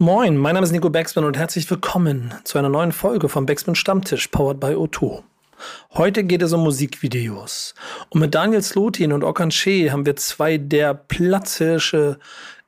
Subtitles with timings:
[0.00, 3.74] Moin, mein Name ist Nico Backspin und herzlich willkommen zu einer neuen Folge vom Backspin
[3.74, 5.24] Stammtisch, powered by O2.
[5.94, 7.74] Heute geht es um Musikvideos.
[8.10, 12.20] Und mit Daniel Slotin und Okan Shee haben wir zwei der Platzhirsche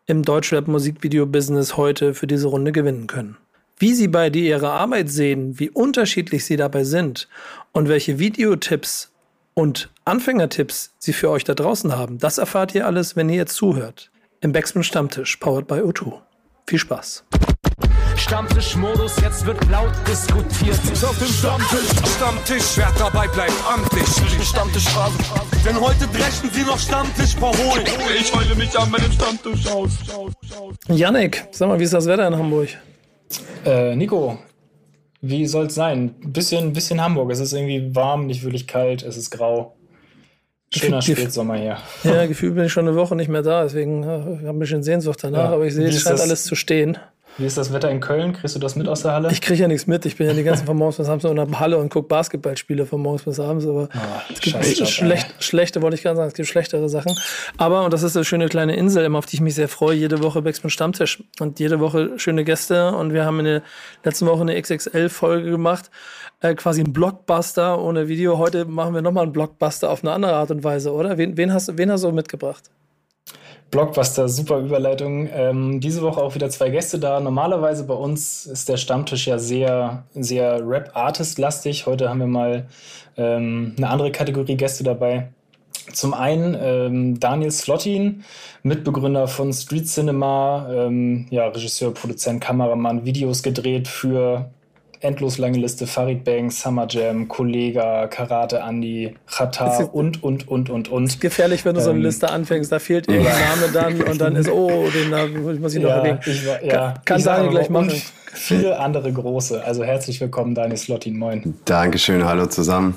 [0.07, 3.37] im Deutschrap-Musikvideo-Business heute für diese Runde gewinnen können.
[3.79, 7.29] Wie sie bei dir ihre Arbeit sehen, wie unterschiedlich sie dabei sind
[7.71, 9.13] und welche Videotipps
[9.55, 13.55] und Anfängertipps sie für euch da draußen haben, das erfahrt ihr alles, wenn ihr jetzt
[13.55, 14.11] zuhört.
[14.41, 16.23] Im Backspin Stammtisch, powered by O2.
[16.67, 17.25] Viel Spaß.
[18.17, 20.79] Stammtischmodus, jetzt wird laut diskutiert.
[20.93, 24.07] Ist auf dem Stammtisch, Stammtisch, wer dabei bleibt, amtlich.
[24.47, 25.19] Stammtischphase.
[25.65, 27.85] Denn heute brechen sie noch Stammtisch verholen.
[28.19, 29.91] Ich heule mich an meinem Stammtisch aus.
[30.89, 32.69] Yannick, sag mal, wie ist das Wetter in Hamburg?
[33.65, 34.39] Äh, Nico,
[35.23, 36.15] wie soll's sein?
[36.21, 37.31] Bisschen, bisschen Hamburg.
[37.31, 39.77] Es ist irgendwie warm, nicht wirklich kalt, es ist grau.
[40.73, 41.79] Schöner Spätsommer hier.
[42.05, 44.59] Ja, gefühlt bin ich schon eine Woche nicht mehr da, deswegen äh, habe ich ein
[44.59, 45.53] bisschen Sehnsucht danach, ja.
[45.53, 46.97] aber ich sehe, es scheint das, alles zu stehen.
[47.39, 48.35] Wie ist das Wetter in Köln?
[48.35, 49.33] Kriegst du das mit aus der Halle?
[49.33, 50.05] Ich kriege ja nichts mit.
[50.05, 52.87] Ich bin ja die ganzen von morgens bis abends in der Halle und gucke Basketballspiele
[52.87, 53.67] von morgens bis abends.
[53.67, 57.17] Aber oh, es gibt Job, schlecht, schlechte, wollte ich gerade sagen, es gibt schlechtere Sachen.
[57.57, 60.23] Aber, und das ist eine schöne kleine Insel, auf die ich mich sehr freue, jede
[60.23, 62.93] Woche Backspin Stammtisch und jede Woche schöne Gäste.
[62.93, 63.63] Und wir haben in der
[64.05, 65.91] letzten Woche eine XXL-Folge gemacht
[66.41, 68.39] äh, quasi ein Blockbuster ohne Video.
[68.39, 71.19] Heute machen wir nochmal einen Blockbuster auf eine andere Art und Weise, oder?
[71.19, 72.65] Wen, wen, hast, wen hast du mitgebracht?
[73.71, 75.29] Blockbuster, super Überleitung.
[75.33, 77.21] Ähm, diese Woche auch wieder zwei Gäste da.
[77.21, 81.87] Normalerweise bei uns ist der Stammtisch ja sehr, sehr Rap-Artist-lastig.
[81.87, 82.67] Heute haben wir mal
[83.17, 85.29] ähm, eine andere Kategorie Gäste dabei.
[85.93, 88.25] Zum einen ähm, Daniel Slotin,
[88.65, 94.51] Mitbegründer von Street Cinema, ähm, ja, Regisseur, Produzent, Kameramann, Videos gedreht für
[95.01, 95.87] endlos lange Liste.
[95.87, 101.21] Farid Banks, Summer Jam, Kollega, Karate Andy, Chata und, und, und, und, und.
[101.21, 102.71] Gefährlich, wenn du ähm, so eine ähm, Liste anfängst.
[102.71, 103.57] Da fehlt irgendein ja.
[103.57, 106.21] Name dann und dann ist, oh, den Namen muss ich noch ja, erwähnen.
[106.27, 107.93] Ich, ja, kann kann Daniel gleich machen.
[108.33, 109.65] Viele andere große.
[109.65, 111.19] Also herzlich willkommen, Daniel Slottin.
[111.19, 111.55] Moin.
[111.65, 112.95] Dankeschön, hallo zusammen.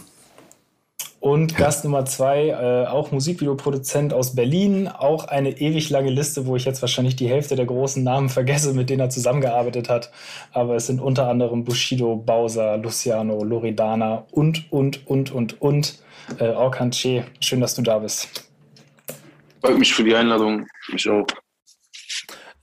[1.23, 6.57] Und Gast Nummer zwei, äh, auch Musikvideoproduzent aus Berlin, auch eine ewig lange Liste, wo
[6.57, 10.11] ich jetzt wahrscheinlich die Hälfte der großen Namen vergesse, mit denen er zusammengearbeitet hat.
[10.51, 16.03] Aber es sind unter anderem Bushido, Bowser, Luciano, Loredana und, und, und, und, und.
[16.39, 18.49] Äh, Orkan Che, schön, dass du da bist.
[19.61, 21.25] Freut mich für die Einladung, mich auch.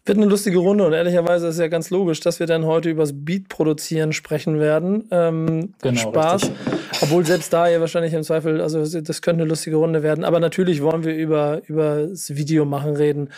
[0.04, 3.12] Wird eine lustige Runde und ehrlicherweise ist ja ganz logisch, dass wir dann heute übers
[3.14, 5.08] Beat produzieren sprechen werden.
[5.10, 6.42] Ähm, genau, Spaß.
[6.42, 6.79] Richtig.
[7.00, 10.24] Obwohl selbst da ja wahrscheinlich im Zweifel, also das könnte eine lustige Runde werden.
[10.24, 13.30] Aber natürlich wollen wir über, über das Video machen reden.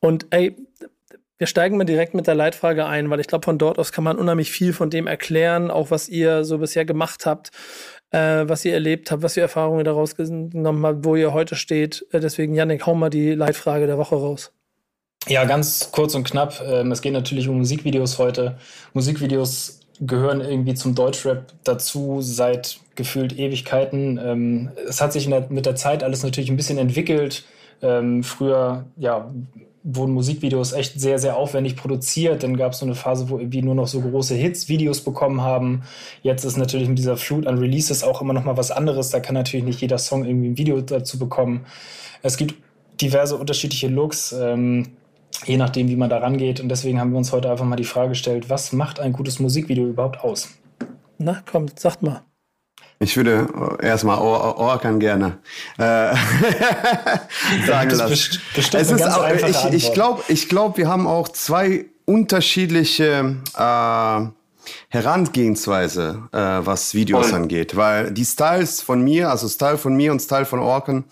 [0.00, 0.56] Und ey,
[1.42, 4.04] wir steigen mal direkt mit der Leitfrage ein, weil ich glaube, von dort aus kann
[4.04, 7.50] man unheimlich viel von dem erklären, auch was ihr so bisher gemacht habt,
[8.12, 12.06] äh, was ihr erlebt habt, was ihr Erfahrungen daraus genommen habt, wo ihr heute steht.
[12.12, 14.52] Äh, deswegen, Janik, hau mal die Leitfrage der Woche raus.
[15.28, 16.62] Ja, ganz kurz und knapp.
[16.64, 18.58] Ähm, es geht natürlich um Musikvideos heute.
[18.92, 24.18] Musikvideos gehören irgendwie zum Deutschrap dazu seit gefühlt Ewigkeiten.
[24.22, 27.44] Ähm, es hat sich der, mit der Zeit alles natürlich ein bisschen entwickelt.
[27.82, 29.30] Ähm, früher, ja,
[29.84, 32.42] wurden Musikvideos echt sehr, sehr aufwendig produziert.
[32.42, 35.40] Dann gab es so eine Phase, wo irgendwie nur noch so große Hits Videos bekommen
[35.40, 35.82] haben.
[36.22, 39.10] Jetzt ist natürlich mit dieser Flut an Releases auch immer noch mal was anderes.
[39.10, 41.66] Da kann natürlich nicht jeder Song irgendwie ein Video dazu bekommen.
[42.22, 42.54] Es gibt
[43.00, 44.32] diverse unterschiedliche Looks.
[44.32, 44.86] Ähm,
[45.44, 46.60] je nachdem, wie man da rangeht.
[46.60, 49.38] Und deswegen haben wir uns heute einfach mal die Frage gestellt, was macht ein gutes
[49.38, 50.48] Musikvideo überhaupt aus?
[51.18, 52.22] Na, komm, sagt mal.
[52.98, 53.48] Ich würde
[53.82, 55.38] erstmal Orkan gerne
[55.76, 55.82] äh,
[57.66, 58.40] sagen lassen.
[58.56, 64.26] Es ist auch, ich, ich glaube, ich glaub, wir haben auch zwei unterschiedliche äh,
[64.88, 67.40] Herangehensweise, äh, was Videos Voll.
[67.40, 67.76] angeht.
[67.76, 71.04] Weil die Styles von mir, also Style von mir und Style von Orkan,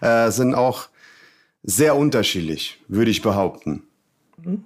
[0.00, 0.88] äh, sind auch
[1.64, 3.82] sehr unterschiedlich, würde ich behaupten.
[4.42, 4.64] Mhm.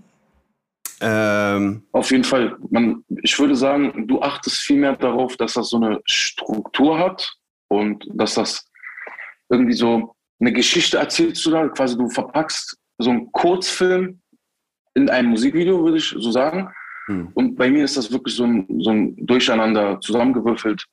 [1.01, 2.57] Ähm, Auf jeden Fall.
[2.71, 7.33] Man, ich würde sagen, du achtest viel mehr darauf, dass das so eine Struktur hat
[7.69, 8.69] und dass das
[9.49, 14.21] irgendwie so eine Geschichte erzählst du da, quasi du verpackst so einen Kurzfilm
[14.95, 16.69] in einem Musikvideo, würde ich so sagen.
[17.07, 17.29] Hm.
[17.35, 20.85] Und bei mir ist das wirklich so ein, so ein Durcheinander zusammengewürfelt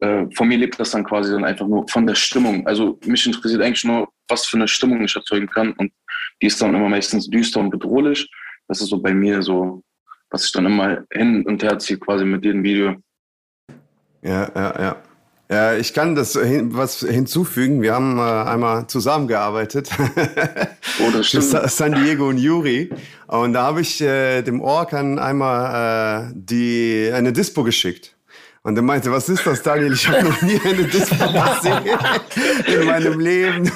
[0.00, 2.66] äh, von mir lebt das dann quasi dann einfach nur von der Stimmung.
[2.66, 5.72] Also mich interessiert eigentlich nur, was für eine Stimmung ich erzeugen kann.
[5.72, 5.92] Und
[6.40, 8.28] die ist dann immer meistens düster und bedrohlich.
[8.68, 9.82] Das ist so bei mir so,
[10.30, 12.96] was ich dann immer hin und her ziehe, quasi mit jedem Video.
[14.22, 14.96] Ja, ja, ja.
[15.50, 17.80] Ja, ich kann das hin, was hinzufügen.
[17.80, 19.88] Wir haben äh, einmal zusammengearbeitet.
[21.00, 21.44] oh, das stimmt.
[21.44, 22.90] San Diego und Yuri.
[23.28, 28.17] Und da habe ich äh, dem Orkan einmal äh, die, eine Dispo geschickt.
[28.62, 29.92] Und er meinte, was ist das, Daniel?
[29.92, 31.84] Ich habe noch nie eine Dispo gesehen
[32.66, 33.70] in meinem Leben.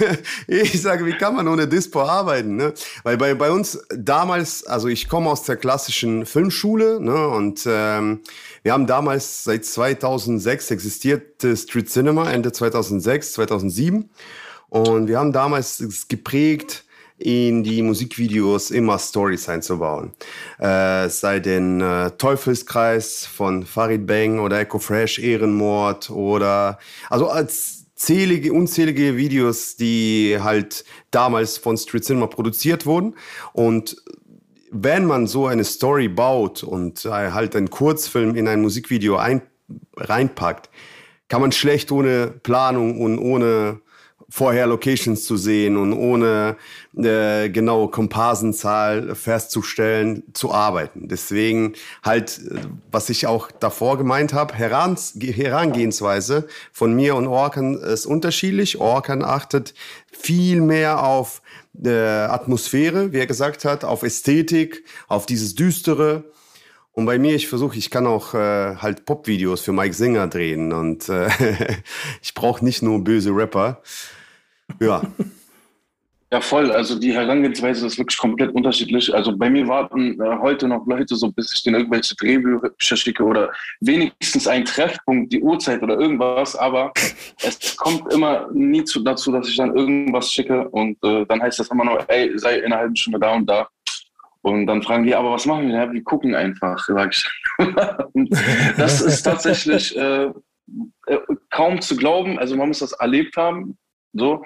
[0.47, 2.57] Ich sage, wie kann man ohne Dispo arbeiten?
[2.57, 2.75] Ne?
[3.05, 7.29] Weil bei, bei uns damals, also ich komme aus der klassischen Filmschule ne?
[7.29, 8.21] und ähm,
[8.63, 14.11] wir haben damals seit 2006 existierte Street Cinema, Ende 2006, 2007.
[14.69, 16.85] Und wir haben damals geprägt,
[17.23, 20.13] in die Musikvideos immer Stories einzubauen.
[20.59, 26.79] Äh, sei denn äh, Teufelskreis von Farid Bang oder Echo Fresh, Ehrenmord oder
[27.09, 33.15] also als zählige, unzählige Videos, die halt damals von Street Cinema produziert wurden.
[33.53, 33.97] Und
[34.73, 39.43] wenn man so eine Story baut und äh, halt einen Kurzfilm in ein Musikvideo ein,
[39.97, 40.71] reinpackt,
[41.29, 43.81] kann man schlecht ohne Planung und ohne
[44.33, 46.57] vorher Locations zu sehen und ohne
[46.97, 51.07] äh, genaue Komparsenzahl festzustellen, zu arbeiten.
[51.07, 52.41] Deswegen halt,
[52.91, 58.81] was ich auch davor gemeint habe, Herangehensweise von mir und Orkan ist unterschiedlich.
[58.81, 59.75] Orkan achtet
[60.11, 61.43] viel mehr auf
[61.85, 66.25] äh, Atmosphäre, wie er gesagt hat, auf Ästhetik, auf dieses Düstere.
[66.93, 70.73] Und bei mir, ich versuche, ich kann auch äh, halt Pop-Videos für Mike Singer drehen
[70.73, 71.29] und äh,
[72.23, 73.83] ich brauche nicht nur böse Rapper.
[74.81, 75.03] Ja.
[76.33, 76.73] Ja, voll.
[76.73, 79.15] Also die Herangehensweise ist wirklich komplett unterschiedlich.
[79.15, 83.23] Also bei mir warten äh, heute noch Leute so, bis ich denen irgendwelche Drehbücher schicke
[83.23, 86.57] oder wenigstens einen Treffpunkt, die Uhrzeit oder irgendwas.
[86.57, 86.91] Aber
[87.43, 91.59] es kommt immer nie zu, dazu, dass ich dann irgendwas schicke und äh, dann heißt
[91.59, 93.69] das immer nur, ey, sei in einer halben Stunde da und da.
[94.41, 95.75] Und dann fragen die, aber was machen wir?
[95.75, 97.25] Ja, wir gucken einfach, sag ich.
[98.79, 100.31] das ist tatsächlich äh,
[101.09, 101.19] äh,
[101.51, 102.39] kaum zu glauben.
[102.39, 103.77] Also man muss das erlebt haben.
[104.15, 104.43] So.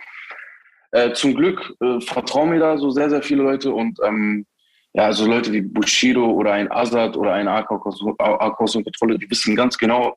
[0.93, 4.47] Äh, zum Glück äh, vertrauen mir da so sehr, sehr viele Leute und ähm,
[4.95, 9.55] ja, so Leute wie Bushido oder ein Azad oder ein Akos und Kontrolle, die wissen
[9.55, 10.17] ganz genau,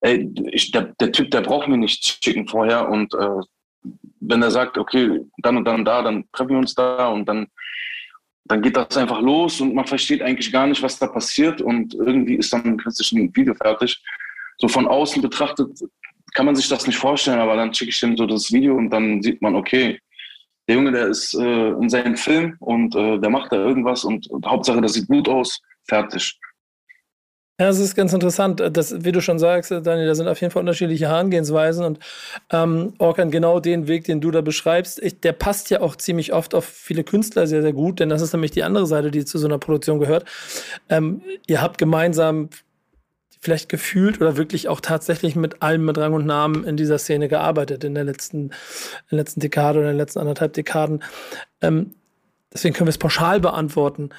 [0.00, 3.40] ey, ich, der, der, Typ, der braucht mir nicht schicken vorher und äh,
[4.20, 7.46] wenn er sagt, okay, dann und dann da, dann treffen wir uns da und dann,
[8.44, 11.94] dann geht das einfach los und man versteht eigentlich gar nicht, was da passiert und
[11.94, 14.02] irgendwie ist dann plötzlich ein Video fertig.
[14.58, 15.78] So von außen betrachtet
[16.34, 18.90] kann man sich das nicht vorstellen, aber dann schicke ich ihm so das Video und
[18.90, 19.98] dann sieht man, okay,
[20.68, 24.26] der Junge, der ist äh, in seinem Film und äh, der macht da irgendwas und,
[24.28, 26.38] und, Hauptsache, das sieht gut aus, fertig.
[27.60, 28.62] Ja, es ist ganz interessant.
[28.72, 31.98] Das, wie du schon sagst, Daniel, da sind auf jeden Fall unterschiedliche Herangehensweisen und
[32.52, 36.32] ähm, Orkan, genau den Weg, den du da beschreibst, ich, der passt ja auch ziemlich
[36.32, 39.24] oft auf viele Künstler sehr, sehr gut, denn das ist nämlich die andere Seite, die
[39.24, 40.24] zu so einer Produktion gehört.
[40.88, 42.50] Ähm, ihr habt gemeinsam
[43.40, 47.28] vielleicht gefühlt oder wirklich auch tatsächlich mit allem mit Rang und Namen in dieser Szene
[47.28, 48.50] gearbeitet in der letzten, in
[49.10, 51.02] der letzten Dekade oder in den letzten anderthalb Dekaden.
[51.60, 51.94] Ähm,
[52.52, 54.10] deswegen können wir es pauschal beantworten.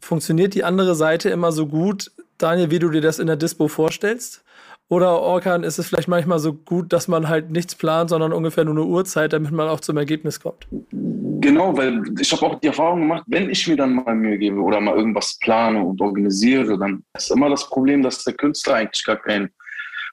[0.00, 3.68] Funktioniert die andere Seite immer so gut, Daniel, wie du dir das in der Dispo
[3.68, 4.44] vorstellst?
[4.88, 8.64] Oder Orkan ist es vielleicht manchmal so gut, dass man halt nichts plant, sondern ungefähr
[8.64, 10.66] nur eine Uhrzeit, damit man auch zum Ergebnis kommt?
[11.40, 14.60] Genau, weil ich habe auch die Erfahrung gemacht, wenn ich mir dann mal Mühe gebe
[14.60, 19.04] oder mal irgendwas plane und organisiere, dann ist immer das Problem, dass der Künstler eigentlich
[19.04, 19.48] gar keinen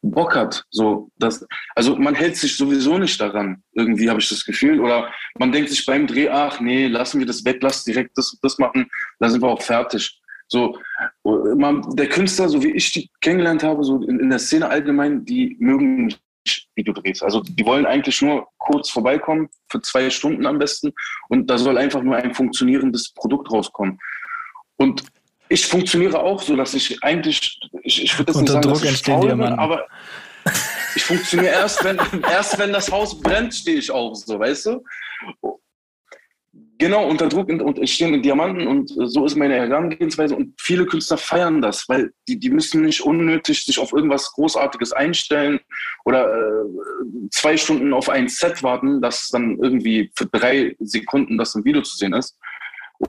[0.03, 0.63] Bock hat.
[0.69, 1.43] So, das,
[1.73, 4.79] also man hält sich sowieso nicht daran, irgendwie habe ich das Gefühl.
[4.79, 8.37] Oder man denkt sich beim Dreh, ach nee, lassen wir das weg, lass direkt das
[8.43, 8.87] das machen,
[9.19, 10.21] dann sind wir auch fertig.
[10.47, 10.77] So,
[11.23, 15.25] man, der Künstler, so wie ich die kennengelernt habe, so in, in der Szene allgemein,
[15.25, 16.13] die mögen
[16.45, 17.21] nicht Videodrehs.
[17.21, 20.93] Also die wollen eigentlich nur kurz vorbeikommen, für zwei Stunden am besten.
[21.29, 23.99] Und da soll einfach nur ein funktionierendes Produkt rauskommen.
[24.77, 25.03] Und
[25.49, 29.03] ich funktioniere auch so, dass ich eigentlich, ich, ich würde das nicht sagen, dass ich
[29.03, 29.85] faul bin, aber
[30.95, 31.99] ich funktioniere erst, wenn,
[32.31, 34.83] erst wenn das Haus brennt, stehe ich auf, so, weißt du?
[36.77, 41.17] Genau, unter Druck und, und Diamanten und äh, so ist meine Herangehensweise und viele Künstler
[41.17, 45.59] feiern das, weil die, die müssen nicht unnötig sich auf irgendwas Großartiges einstellen
[46.03, 46.65] oder äh,
[47.31, 51.81] zwei Stunden auf ein Set warten, das dann irgendwie für drei Sekunden das im Video
[51.81, 52.37] zu sehen ist.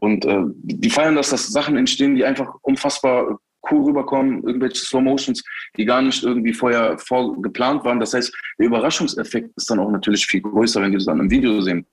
[0.01, 5.03] Und äh, die feiern das, dass Sachen entstehen, die einfach unfassbar cool rüberkommen, irgendwelche Slow
[5.03, 5.43] Motions,
[5.77, 7.99] die gar nicht irgendwie vorher vorgeplant waren.
[7.99, 11.31] Das heißt, der Überraschungseffekt ist dann auch natürlich viel größer, wenn die das dann im
[11.31, 11.87] Video sehen.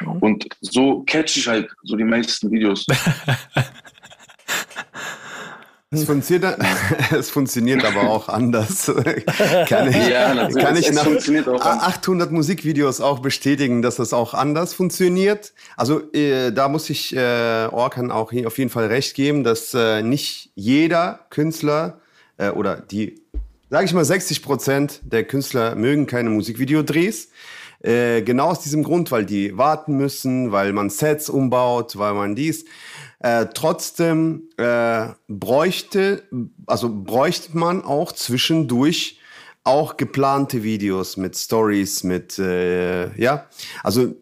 [0.00, 0.18] Mhm.
[0.18, 2.86] Und so catch ich halt so die meisten Videos.
[5.94, 6.58] Es funktioniert,
[7.12, 8.86] es funktioniert aber auch anders.
[9.68, 15.52] kann ich, ja, kann ich nach 800 Musikvideos auch bestätigen, dass das auch anders funktioniert.
[15.76, 20.02] Also äh, da muss ich äh, Orkan auch auf jeden Fall recht geben, dass äh,
[20.02, 22.00] nicht jeder Künstler
[22.38, 23.20] äh, oder die,
[23.70, 27.28] sage ich mal, 60 Prozent der Künstler mögen keine Musikvideodrehs.
[27.84, 32.34] Äh, genau aus diesem Grund, weil die warten müssen, weil man Sets umbaut, weil man
[32.34, 32.64] dies.
[33.18, 36.22] Äh, trotzdem äh, bräuchte,
[36.66, 39.18] also bräuchte man auch zwischendurch
[39.64, 43.48] auch geplante Videos mit Stories, mit, äh, ja,
[43.82, 44.14] also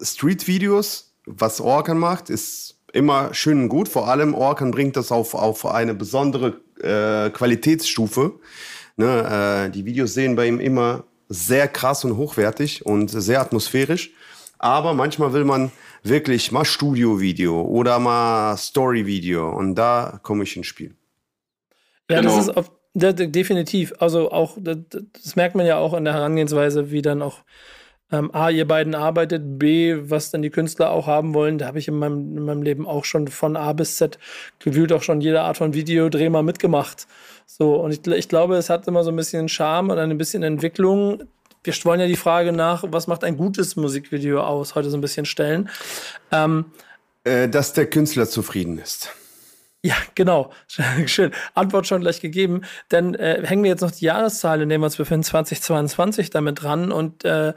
[0.00, 3.88] Street-Videos, was Orkan macht, ist immer schön und gut.
[3.88, 8.38] Vor allem Orkan bringt das auf, auf eine besondere äh, Qualitätsstufe.
[8.96, 14.12] Ne, äh, die Videos sehen bei ihm immer sehr krass und hochwertig und sehr atmosphärisch.
[14.58, 15.72] Aber manchmal will man
[16.04, 20.94] wirklich mal Studio-Video oder mal Story-Video und da komme ich ins Spiel.
[22.10, 22.36] Ja, genau.
[22.36, 23.92] das ist auf, definitiv.
[23.98, 27.38] Also auch, das merkt man ja auch in der Herangehensweise, wie dann auch
[28.12, 31.58] ähm, A, ihr beiden arbeitet, B, was dann die Künstler auch haben wollen.
[31.58, 34.18] Da habe ich in meinem, in meinem Leben auch schon von A bis Z
[34.58, 37.06] gewühlt auch schon jede Art von Videodreh mal mitgemacht.
[37.58, 40.42] So, und ich, ich glaube, es hat immer so ein bisschen Charme und ein bisschen
[40.42, 41.24] Entwicklung.
[41.62, 45.02] Wir wollen ja die Frage nach, was macht ein gutes Musikvideo aus, heute so ein
[45.02, 45.68] bisschen stellen.
[46.30, 46.64] Ähm,
[47.24, 49.10] äh, dass der Künstler zufrieden ist.
[49.82, 50.50] Ja, genau.
[51.06, 51.32] Schön.
[51.52, 52.62] Antwort schon gleich gegeben.
[52.88, 56.62] Dann äh, hängen wir jetzt noch die Jahreszahl, in der wir uns befinden, 2022 damit
[56.62, 56.90] dran.
[56.90, 57.52] Und äh,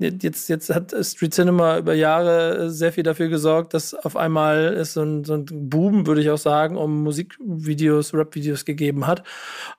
[0.00, 4.94] jetzt, jetzt hat Street Cinema über Jahre sehr viel dafür gesorgt, dass auf einmal es
[4.94, 9.20] so ein, so ein Boom, würde ich auch sagen, um Musikvideos, Rap-Videos gegeben hat.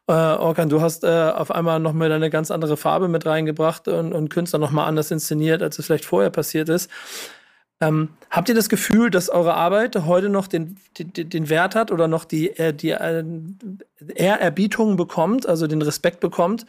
[0.08, 3.88] Äh, Orkan, du hast äh, auf einmal noch mal eine ganz andere Farbe mit reingebracht
[3.88, 6.90] und, und Künstler noch mal anders inszeniert, als es vielleicht vorher passiert ist.
[7.82, 11.92] Ähm, habt ihr das Gefühl, dass eure Arbeit heute noch den, den, den Wert hat
[11.92, 13.24] oder noch die, äh, die äh,
[14.14, 16.68] Ehrerbietung bekommt, also den Respekt bekommt,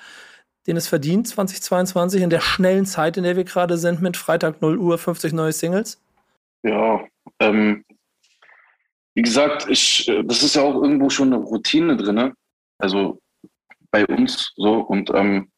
[0.66, 4.62] den es verdient 2022 in der schnellen Zeit, in der wir gerade sind, mit Freitag
[4.62, 6.00] 0 Uhr 50 neue Singles?
[6.62, 7.04] Ja,
[7.40, 7.84] ähm,
[9.14, 12.34] wie gesagt, ich, äh, das ist ja auch irgendwo schon eine Routine drin, ne?
[12.78, 13.20] also
[13.90, 15.48] bei uns so und ähm,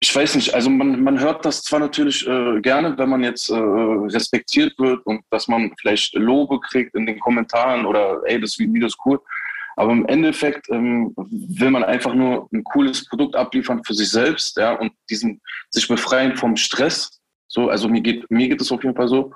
[0.00, 3.48] ich weiß nicht, also man, man hört das zwar natürlich äh, gerne, wenn man jetzt
[3.48, 8.58] äh, respektiert wird und dass man vielleicht Lobe kriegt in den Kommentaren oder ey, das
[8.58, 9.18] Video ist cool,
[9.76, 14.56] aber im Endeffekt ähm, will man einfach nur ein cooles Produkt abliefern für sich selbst,
[14.56, 15.40] ja, und diesen
[15.70, 17.20] sich befreien vom Stress.
[17.48, 19.32] So, also mir geht mir geht es auf jeden Fall so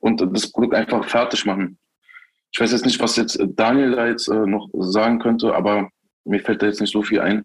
[0.00, 1.78] und das Produkt einfach fertig machen.
[2.50, 5.90] Ich weiß jetzt nicht, was jetzt Daniel da jetzt äh, noch sagen könnte, aber
[6.24, 7.44] mir fällt da jetzt nicht so viel ein.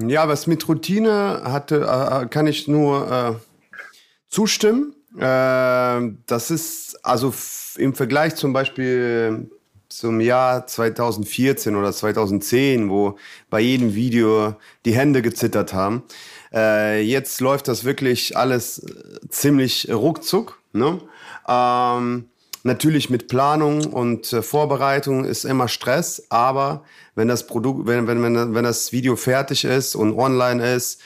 [0.00, 3.34] Ja, was mit Routine hatte, äh, kann ich nur äh,
[4.28, 4.94] zustimmen.
[5.16, 7.32] Äh, das ist also
[7.76, 9.50] im Vergleich zum Beispiel
[9.96, 13.16] zum Jahr 2014 oder 2010, wo
[13.50, 16.02] bei jedem Video die Hände gezittert haben.
[16.52, 18.84] Äh, jetzt läuft das wirklich alles
[19.28, 20.60] ziemlich ruckzuck.
[20.72, 21.00] Ne?
[21.48, 22.28] Ähm,
[22.64, 26.84] Natürlich mit Planung und äh, Vorbereitung ist immer Stress, aber
[27.16, 31.00] wenn das Produkt, wenn, wenn, wenn, wenn das Video fertig ist und online ist,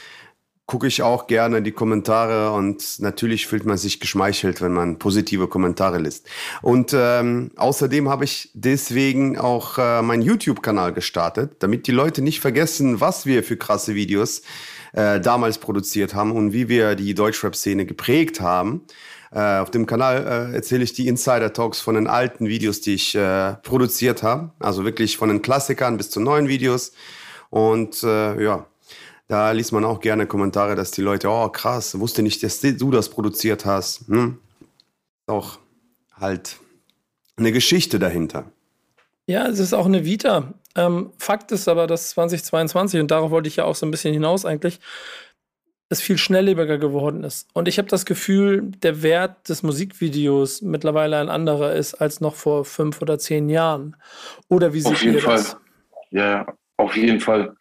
[0.67, 5.47] gucke ich auch gerne die Kommentare und natürlich fühlt man sich geschmeichelt, wenn man positive
[5.47, 6.29] Kommentare liest.
[6.61, 12.41] Und ähm, außerdem habe ich deswegen auch äh, meinen YouTube-Kanal gestartet, damit die Leute nicht
[12.41, 14.43] vergessen, was wir für krasse Videos
[14.93, 18.83] äh, damals produziert haben und wie wir die Deutschrap-Szene geprägt haben.
[19.31, 23.15] Äh, auf dem Kanal äh, erzähle ich die Insider-Talks von den alten Videos, die ich
[23.15, 24.51] äh, produziert habe.
[24.59, 26.93] Also wirklich von den Klassikern bis zu neuen Videos.
[27.51, 28.67] Und äh, ja,
[29.29, 32.91] da liest man auch gerne Kommentare, dass die Leute, oh krass, wusste nicht, dass du
[32.91, 34.07] das produziert hast.
[34.09, 34.39] Hm?
[35.27, 35.59] Auch
[36.15, 36.59] halt
[37.37, 38.45] eine Geschichte dahinter.
[39.27, 40.55] Ja, es ist auch eine Vita.
[40.77, 44.15] Ähm, Fakt ist aber, dass 2022, und darauf wollte ich ja auch so ein bisschen
[44.15, 44.79] hinaus eigentlich,
[45.89, 47.49] es viel schnelllebiger geworden ist.
[47.53, 52.35] Und ich habe das Gefühl, der Wert des Musikvideos mittlerweile ein anderer ist als noch
[52.35, 53.97] vor fünf oder zehn Jahren.
[54.49, 55.23] Oder wie seht ihr das?
[55.51, 55.61] Fall.
[56.11, 57.55] Ja, auf jeden Fall.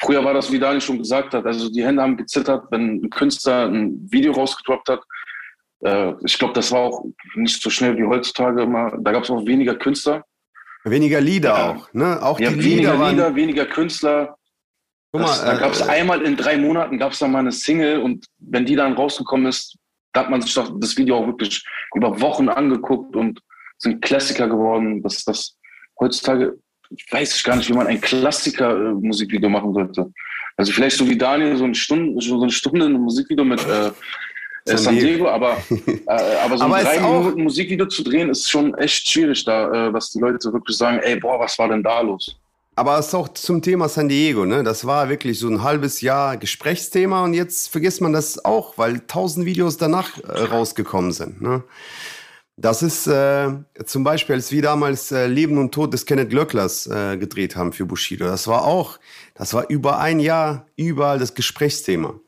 [0.00, 3.10] Früher war das, wie Dani schon gesagt hat, also die Hände haben gezittert, wenn ein
[3.10, 5.02] Künstler ein Video rausgedroppt hat.
[5.84, 7.04] Äh, ich glaube, das war auch
[7.34, 8.96] nicht so schnell wie heutzutage immer.
[8.98, 10.24] Da gab es auch weniger Künstler.
[10.84, 11.70] Weniger Lieder ja.
[11.70, 12.22] auch, ne?
[12.22, 14.36] Auch ja, die weniger Lieder, Lieder, weniger Künstler.
[15.12, 17.52] Guck das, da gab es äh, einmal in drei Monaten gab es dann mal eine
[17.52, 19.76] Single und wenn die dann rausgekommen ist,
[20.12, 21.64] da hat man sich doch das Video auch wirklich
[21.94, 23.40] über Wochen angeguckt und
[23.76, 25.02] sind Klassiker geworden.
[25.02, 25.56] Das, das
[25.98, 26.58] heutzutage
[27.10, 30.12] weiß ich gar nicht, wie man ein Klassiker-Musikvideo machen sollte.
[30.56, 33.90] Also vielleicht so wie Daniel, so eine Stunde, so eine Stunde ein Musikvideo mit äh,
[34.66, 36.12] äh San Diego, aber, äh,
[36.44, 39.92] aber so aber ein drei Minuten Musikvideo zu drehen, ist schon echt schwierig da, äh,
[39.92, 42.36] dass die Leute wirklich sagen, ey, boah, was war denn da los?
[42.76, 44.62] Aber es ist auch zum Thema San Diego, ne?
[44.62, 49.00] Das war wirklich so ein halbes Jahr Gesprächsthema und jetzt vergisst man das auch, weil
[49.00, 51.42] tausend Videos danach äh, rausgekommen sind.
[51.42, 51.62] Ne?
[52.60, 53.48] Das ist äh,
[53.86, 57.72] zum Beispiel, als wir damals äh, Leben und Tod des Kenneth Glöcklers äh, gedreht haben
[57.72, 58.26] für Bushido.
[58.26, 58.98] Das war auch,
[59.34, 62.20] das war über ein Jahr überall das Gesprächsthema.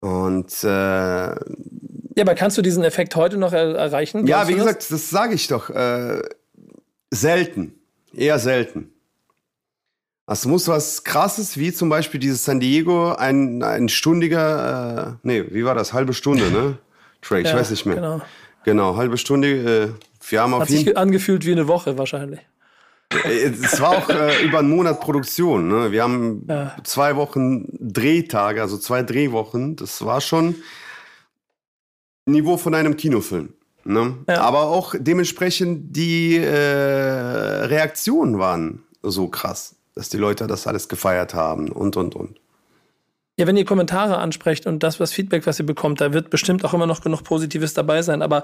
[0.00, 1.34] Und äh, Ja,
[2.22, 4.26] aber kannst du diesen Effekt heute noch er erreichen?
[4.26, 5.70] Ja, wie gesagt, das, das sage ich doch.
[5.70, 6.20] Äh,
[7.12, 7.74] selten.
[8.12, 8.90] Eher selten.
[10.26, 15.44] Es muss was krasses, wie zum Beispiel dieses San Diego, ein, ein stündiger, äh, nee,
[15.50, 15.92] wie war das?
[15.92, 16.78] Halbe Stunde, ne?
[17.22, 17.96] Trey, ich ja, weiß nicht mehr.
[17.96, 18.20] Genau.
[18.70, 19.48] Genau, halbe Stunde.
[19.48, 19.88] Äh,
[20.30, 22.40] wir haben Hat auf sich angefühlt wie eine Woche wahrscheinlich.
[23.24, 25.68] Äh, es war auch äh, über einen Monat Produktion.
[25.68, 25.92] Ne?
[25.92, 26.76] Wir haben ja.
[26.84, 29.76] zwei Wochen Drehtage, also zwei Drehwochen.
[29.76, 30.56] Das war schon
[32.26, 33.54] Niveau von einem Kinofilm.
[33.84, 34.18] Ne?
[34.28, 34.42] Ja.
[34.42, 41.34] Aber auch dementsprechend die äh, Reaktionen waren so krass dass die Leute das alles gefeiert
[41.34, 42.38] haben und, und, und.
[43.38, 46.64] Ja, wenn ihr Kommentare ansprecht und das, was Feedback, was ihr bekommt, da wird bestimmt
[46.64, 48.20] auch immer noch genug Positives dabei sein.
[48.20, 48.42] Aber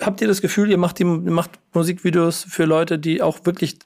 [0.00, 3.78] habt ihr das Gefühl, ihr macht, die, macht Musikvideos für Leute, die auch wirklich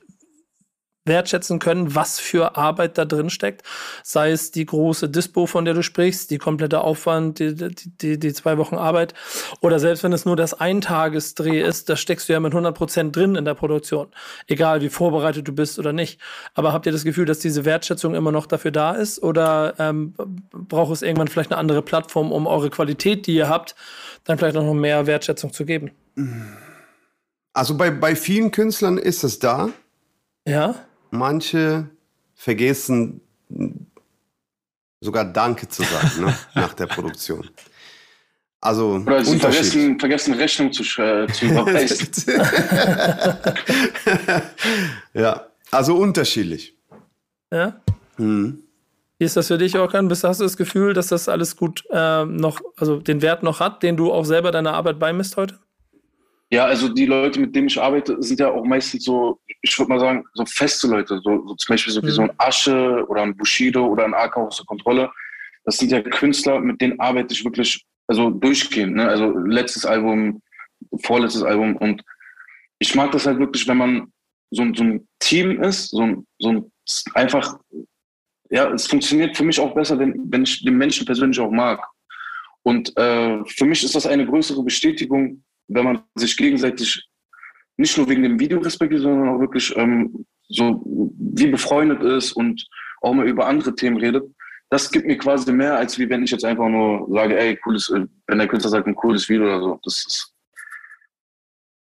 [1.05, 3.63] wertschätzen können, was für Arbeit da drin steckt.
[4.05, 8.33] Sei es die große Dispo, von der du sprichst, die komplette Aufwand, die, die, die
[8.33, 9.15] zwei Wochen Arbeit.
[9.61, 13.17] Oder selbst wenn es nur das Eintagesdreh ist, da steckst du ja mit 100 Prozent
[13.17, 14.09] drin in der Produktion.
[14.47, 16.21] Egal, wie vorbereitet du bist oder nicht.
[16.55, 19.21] Aber habt ihr das Gefühl, dass diese Wertschätzung immer noch dafür da ist?
[19.23, 20.15] Oder ähm,
[20.53, 23.75] braucht es irgendwann vielleicht eine andere Plattform, um eure Qualität, die ihr habt,
[24.25, 25.91] dann vielleicht noch mehr Wertschätzung zu geben?
[27.53, 29.71] Also bei, bei vielen Künstlern ist es da.
[30.47, 30.77] Ja
[31.13, 31.89] manche
[32.35, 33.21] vergessen
[35.01, 37.49] sogar Danke zu sagen ne, nach der Produktion.
[38.61, 42.09] Also Oder sie vergessen, vergessen Rechnung zu, äh, zu überweisen.
[45.15, 46.77] ja, also unterschiedlich.
[47.53, 47.81] Ja.
[48.19, 48.63] Mhm.
[49.19, 50.09] Wie ist das für dich, Orkan?
[50.09, 53.83] Hast du das Gefühl, dass das alles gut äh, noch, also den Wert noch hat,
[53.83, 55.59] den du auch selber deiner Arbeit beimisst heute?
[56.53, 59.89] Ja, also die Leute, mit denen ich arbeite, sind ja auch meistens so, ich würde
[59.89, 61.19] mal sagen, so feste Leute.
[61.25, 62.35] So, so zum Beispiel so wie so ein mhm.
[62.37, 65.11] Asche oder ein Bushido oder ein AK aus der Kontrolle.
[65.65, 68.97] Das sind ja Künstler, mit denen arbeite ich wirklich, also durchgehend.
[68.97, 69.09] Ne?
[69.09, 70.43] Also letztes Album,
[71.03, 71.75] vorletztes Album.
[71.79, 72.05] Und
[72.81, 74.13] ich mag das halt wirklich, wenn man
[74.51, 76.73] so, so ein Team ist, so ein, so ein
[77.15, 77.59] einfach,
[78.51, 81.83] ja, es funktioniert für mich auch besser, wenn, wenn ich den Menschen persönlich auch mag.
[82.63, 87.09] Und äh, für mich ist das eine größere Bestätigung, wenn man sich gegenseitig
[87.77, 92.67] nicht nur wegen dem Video respektiert, sondern auch wirklich ähm, so wie befreundet ist und
[93.01, 94.25] auch mal über andere Themen redet,
[94.71, 97.91] das gibt mir quasi mehr, als wie wenn ich jetzt einfach nur sage, ey, cooles,
[97.91, 99.81] äh, wenn der Künstler sagt, ein cooles Video oder so.
[99.85, 100.35] Das, ist,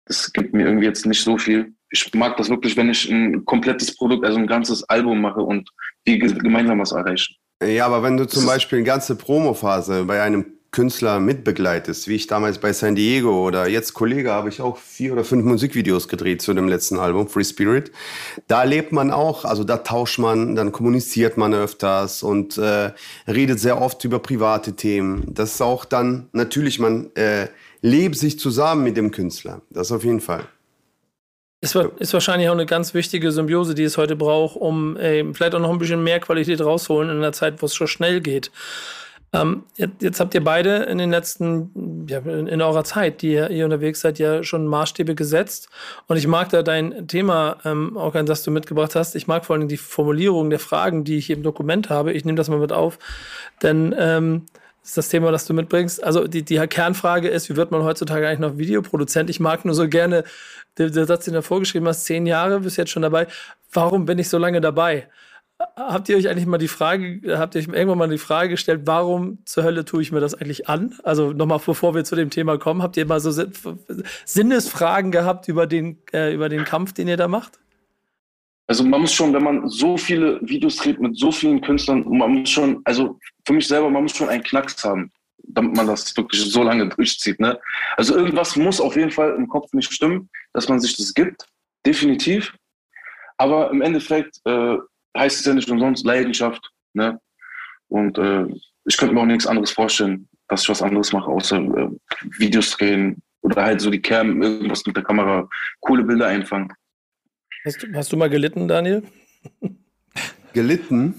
[0.07, 1.74] das gibt mir irgendwie jetzt nicht so viel.
[1.90, 5.68] Ich mag das wirklich, wenn ich ein komplettes Produkt, also ein ganzes Album mache und
[6.07, 7.35] die gemeinsam was erreichen.
[7.62, 12.26] Ja, aber wenn du zum Beispiel eine ganze Promophase bei einem Künstler mitbegleitest, wie ich
[12.26, 16.42] damals bei San Diego oder jetzt Kollege habe ich auch vier oder fünf Musikvideos gedreht
[16.42, 17.90] zu dem letzten Album, Free Spirit.
[18.48, 22.92] Da lebt man auch, also da tauscht man, dann kommuniziert man öfters und äh,
[23.26, 25.24] redet sehr oft über private Themen.
[25.28, 27.48] Das ist auch dann, natürlich, man äh,
[27.81, 29.62] lebt sich zusammen mit dem Künstler.
[29.70, 30.44] Das auf jeden Fall.
[31.61, 35.54] Ist, ist wahrscheinlich auch eine ganz wichtige Symbiose, die es heute braucht, um äh, vielleicht
[35.54, 38.52] auch noch ein bisschen mehr Qualität rausholen in einer Zeit, wo es schon schnell geht.
[39.32, 43.32] Ähm, jetzt, jetzt, habt ihr beide in den letzten, ja, in, in eurer Zeit, die
[43.32, 45.68] ihr, ihr, unterwegs seid, ja schon Maßstäbe gesetzt.
[46.06, 49.14] Und ich mag da dein Thema, ähm, auch ein, das du mitgebracht hast.
[49.14, 52.12] Ich mag vor allem die Formulierung der Fragen, die ich im Dokument habe.
[52.12, 52.98] Ich nehme das mal mit auf,
[53.62, 54.46] denn ähm,
[54.80, 56.02] das ist das Thema, das du mitbringst.
[56.02, 59.28] Also die, die Kernfrage ist, wie wird man heutzutage eigentlich noch Videoproduzent?
[59.28, 60.24] Ich mag nur so gerne
[60.78, 63.26] der, der Satz, den du vorgeschrieben hast, zehn Jahre, bist jetzt schon dabei.
[63.72, 65.08] Warum bin ich so lange dabei?
[65.77, 68.83] Habt ihr euch eigentlich mal die Frage, habt ihr euch irgendwann mal die Frage gestellt,
[68.85, 70.94] warum zur Hölle tue ich mir das eigentlich an?
[71.03, 73.31] Also nochmal, bevor wir zu dem Thema kommen, habt ihr mal so
[74.25, 77.59] Sinnesfragen gehabt über den, äh, über den Kampf, den ihr da macht?
[78.68, 82.35] Also man muss schon, wenn man so viele Videos dreht mit so vielen Künstlern, man
[82.35, 86.14] muss schon, also für mich selber, man muss schon einen Knacks haben, damit man das
[86.16, 87.40] wirklich so lange durchzieht.
[87.40, 87.59] Ne?
[87.97, 91.47] Also irgendwas muss auf jeden Fall im Kopf nicht stimmen, dass man sich das gibt,
[91.87, 92.55] definitiv.
[93.38, 94.77] Aber im Endeffekt äh,
[95.16, 96.71] heißt es ja nicht umsonst Leidenschaft.
[96.94, 97.21] Ne?
[97.88, 98.47] Und äh,
[98.85, 101.88] ich könnte mir auch nichts anderes vorstellen, dass ich was anderes mache, außer äh,
[102.38, 105.49] Videos drehen oder halt so die Cam, irgendwas mit der Kamera,
[105.81, 106.73] coole Bilder einfangen.
[107.64, 109.03] Hast du, hast du mal gelitten, Daniel?
[110.55, 111.14] Gelitten?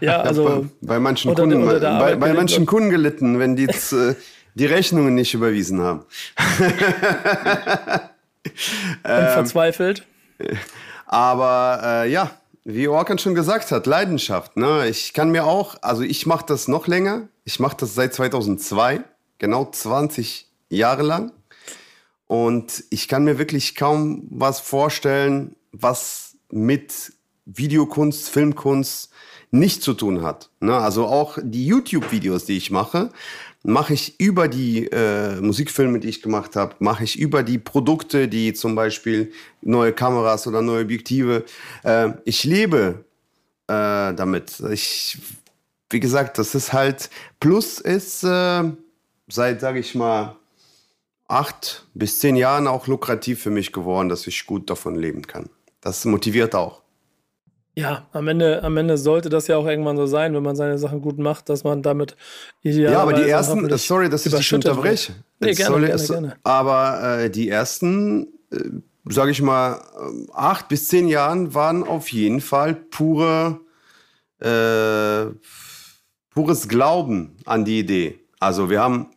[0.00, 0.48] ja, also.
[0.48, 4.14] Ja, bei, bei, manchen, Kunden, bei, bei manchen Kunden gelitten, wenn die jetzt, äh,
[4.54, 6.04] die Rechnungen nicht überwiesen haben.
[8.44, 8.50] Und
[9.02, 10.06] verzweifelt?
[11.06, 12.30] Aber äh, ja,
[12.64, 14.56] wie Orkan schon gesagt hat, Leidenschaft.
[14.56, 14.88] Ne?
[14.88, 17.28] Ich kann mir auch, also ich mache das noch länger.
[17.44, 19.02] Ich mache das seit 2002,
[19.38, 21.32] genau 20 Jahre lang.
[22.26, 27.12] Und ich kann mir wirklich kaum was vorstellen, was mit
[27.44, 29.10] Videokunst, Filmkunst
[29.50, 30.50] nicht zu tun hat.
[30.60, 30.76] Ne?
[30.76, 33.10] Also auch die YouTube-Videos, die ich mache,
[33.62, 38.28] mache ich über die äh, Musikfilme, die ich gemacht habe, mache ich über die Produkte,
[38.28, 41.44] die zum Beispiel neue Kameras oder neue Objektive.
[41.84, 43.04] Äh, ich lebe
[43.68, 44.60] äh, damit.
[44.70, 45.18] Ich,
[45.90, 48.64] wie gesagt, das ist halt, plus ist äh,
[49.28, 50.36] seit, sage ich mal,
[51.28, 55.48] acht bis zehn Jahren auch lukrativ für mich geworden, dass ich gut davon leben kann.
[55.80, 56.81] Das motiviert auch.
[57.74, 60.76] Ja, am Ende, am Ende sollte das ja auch irgendwann so sein, wenn man seine
[60.76, 62.16] Sachen gut macht, dass man damit
[62.60, 65.14] Ja, aber die ersten, sorry, dass ich dich unterbreche.
[65.40, 66.36] Nee, gerne, sorry, gerne, gerne.
[66.42, 68.58] Aber äh, die ersten, äh,
[69.06, 69.80] sage ich mal,
[70.34, 73.60] acht bis zehn Jahren waren auf jeden Fall pure,
[74.40, 75.32] äh,
[76.30, 78.20] pures Glauben an die Idee.
[78.38, 79.08] Also wir haben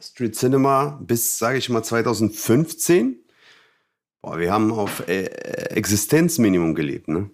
[0.00, 3.16] Street Cinema bis, sage ich mal, 2015.
[4.22, 7.30] Boah, wir haben auf äh, Existenzminimum gelebt, ne?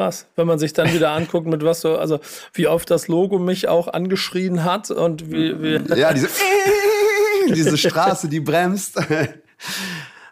[0.00, 2.20] Was, wenn man sich dann wieder anguckt, mit was so, also
[2.54, 5.62] wie oft das Logo mich auch angeschrien hat und wie.
[5.62, 6.30] wie ja, diese,
[7.54, 8.98] diese Straße, die bremst.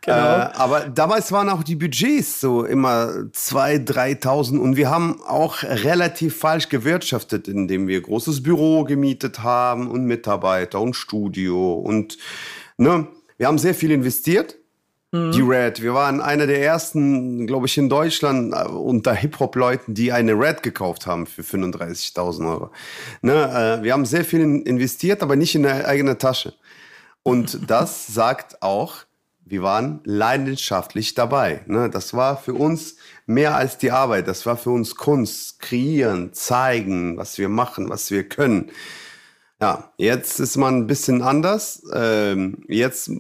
[0.01, 0.17] Genau.
[0.17, 5.63] Äh, aber damals waren auch die Budgets so immer 2.000, 3.000 und wir haben auch
[5.65, 12.17] relativ falsch gewirtschaftet, indem wir großes Büro gemietet haben und Mitarbeiter und Studio und
[12.79, 14.57] ne, wir haben sehr viel investiert
[15.11, 15.33] Mhm.
[15.33, 15.83] Die Red.
[15.83, 20.63] Wir waren einer der ersten, glaube ich, in Deutschland äh, unter Hip-Hop-Leuten, die eine Red
[20.63, 22.71] gekauft haben für 35.000 Euro.
[23.23, 26.55] Ne, äh, wir haben sehr viel investiert, aber nicht in eine eigene Tasche.
[27.23, 28.97] Und das sagt auch,
[29.47, 31.63] wir waren leidenschaftlich dabei.
[31.67, 31.89] Ne?
[31.89, 34.29] Das war für uns mehr als die Arbeit.
[34.29, 38.71] Das war für uns Kunst, kreieren, zeigen, was wir machen, was wir können.
[39.59, 41.83] Ja, jetzt ist man ein bisschen anders.
[41.95, 43.11] Ähm, jetzt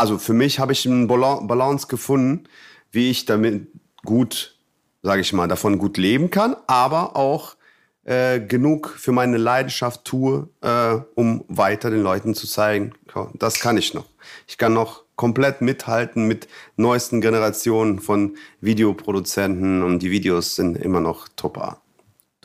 [0.00, 2.44] also für mich habe ich einen Balance gefunden,
[2.90, 3.68] wie ich damit
[4.04, 4.56] gut,
[5.02, 7.56] sage ich mal, davon gut leben kann, aber auch
[8.04, 12.94] äh, genug für meine Leidenschaft tue, äh, um weiter den Leuten zu zeigen,
[13.34, 14.06] das kann ich noch.
[14.48, 21.00] Ich kann noch komplett mithalten mit neuesten Generationen von Videoproduzenten und die Videos sind immer
[21.00, 21.78] noch top A.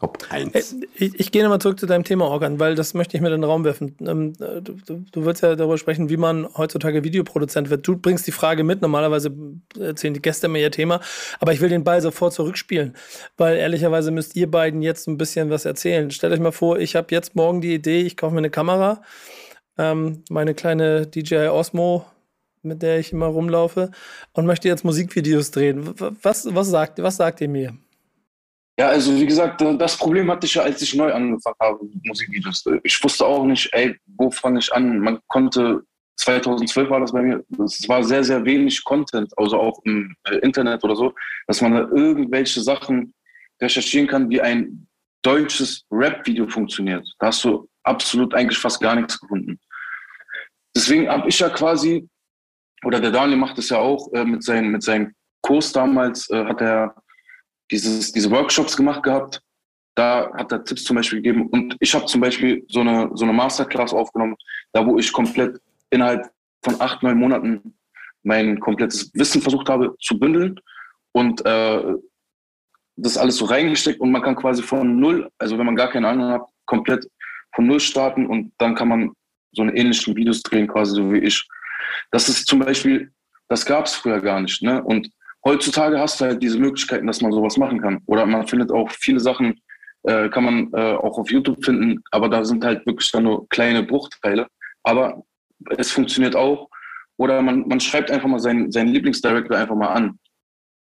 [0.05, 0.53] Top 1.
[0.53, 3.31] Äh, ich, ich gehe nochmal zurück zu deinem Thema, Organ, weil das möchte ich mit
[3.31, 3.95] in den Raum werfen.
[4.01, 7.87] Ähm, du, du, du willst ja darüber sprechen, wie man heutzutage Videoproduzent wird.
[7.87, 8.83] Du bringst die Frage mit.
[8.83, 9.35] Normalerweise
[9.79, 11.01] erzählen die Gäste mir ihr Thema.
[11.39, 12.95] Aber ich will den Ball sofort zurückspielen,
[13.37, 16.11] weil ehrlicherweise müsst ihr beiden jetzt ein bisschen was erzählen.
[16.11, 19.01] Stellt euch mal vor, ich habe jetzt morgen die Idee, ich kaufe mir eine Kamera,
[19.79, 22.05] ähm, meine kleine DJI Osmo,
[22.61, 23.89] mit der ich immer rumlaufe,
[24.33, 25.95] und möchte jetzt Musikvideos drehen.
[26.21, 27.75] Was, was, sagt, was sagt ihr mir?
[28.77, 32.05] Ja, also wie gesagt, das Problem hatte ich ja, als ich neu angefangen habe mit
[32.05, 32.63] Musikvideos.
[32.83, 34.99] Ich wusste auch nicht, ey, wo fange ich an?
[34.99, 35.83] Man konnte,
[36.17, 40.35] 2012 war das bei mir, es war sehr, sehr wenig Content, also auch im äh,
[40.39, 41.13] Internet oder so,
[41.47, 43.13] dass man da irgendwelche Sachen
[43.61, 44.87] recherchieren kann, wie ein
[45.21, 47.07] deutsches Rap-Video funktioniert.
[47.19, 49.57] Da hast du absolut eigentlich fast gar nichts gefunden.
[50.75, 52.09] Deswegen habe ich ja quasi,
[52.83, 56.43] oder der Daniel macht es ja auch, äh, mit, seinen, mit seinem Kurs damals, äh,
[56.43, 56.93] hat er
[57.71, 59.41] dieses, diese Workshops gemacht gehabt.
[59.95, 61.47] Da hat er Tipps zum Beispiel gegeben.
[61.47, 64.35] Und ich habe zum Beispiel so eine, so eine Masterclass aufgenommen,
[64.73, 66.29] da wo ich komplett innerhalb
[66.63, 67.75] von acht, neun Monaten
[68.23, 70.59] mein komplettes Wissen versucht habe zu bündeln
[71.11, 71.93] und äh,
[72.97, 76.07] das alles so reingesteckt und man kann quasi von null, also wenn man gar keine
[76.07, 77.07] Ahnung hat, komplett
[77.53, 79.11] von null starten und dann kann man
[79.51, 81.47] so eine ähnlichen Videos drehen, quasi so wie ich.
[82.11, 83.11] Das ist zum Beispiel,
[83.47, 84.61] das gab es früher gar nicht.
[84.61, 84.83] Ne?
[84.83, 85.09] Und
[85.45, 88.01] heutzutage hast du halt diese Möglichkeiten, dass man sowas machen kann.
[88.07, 89.61] Oder man findet auch viele Sachen,
[90.03, 93.47] äh, kann man äh, auch auf YouTube finden, aber da sind halt wirklich dann nur
[93.49, 94.47] kleine Bruchteile.
[94.83, 95.23] Aber
[95.77, 96.69] es funktioniert auch.
[97.17, 100.19] Oder man, man schreibt einfach mal seinen, seinen Lieblingsdirector einfach mal an.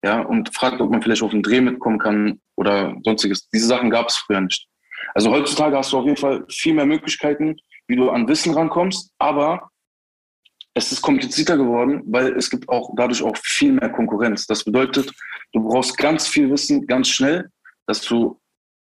[0.04, 3.48] Ja, und fragt, ob man vielleicht auf einen Dreh mitkommen kann oder sonstiges.
[3.48, 4.66] Diese Sachen gab es früher nicht.
[5.14, 9.12] Also heutzutage hast du auf jeden Fall viel mehr Möglichkeiten, wie du an Wissen rankommst,
[9.18, 9.70] aber
[10.74, 14.46] es ist komplizierter geworden, weil es gibt auch dadurch auch viel mehr Konkurrenz.
[14.46, 15.12] Das bedeutet,
[15.52, 17.50] du brauchst ganz viel Wissen ganz schnell,
[17.86, 18.40] dass du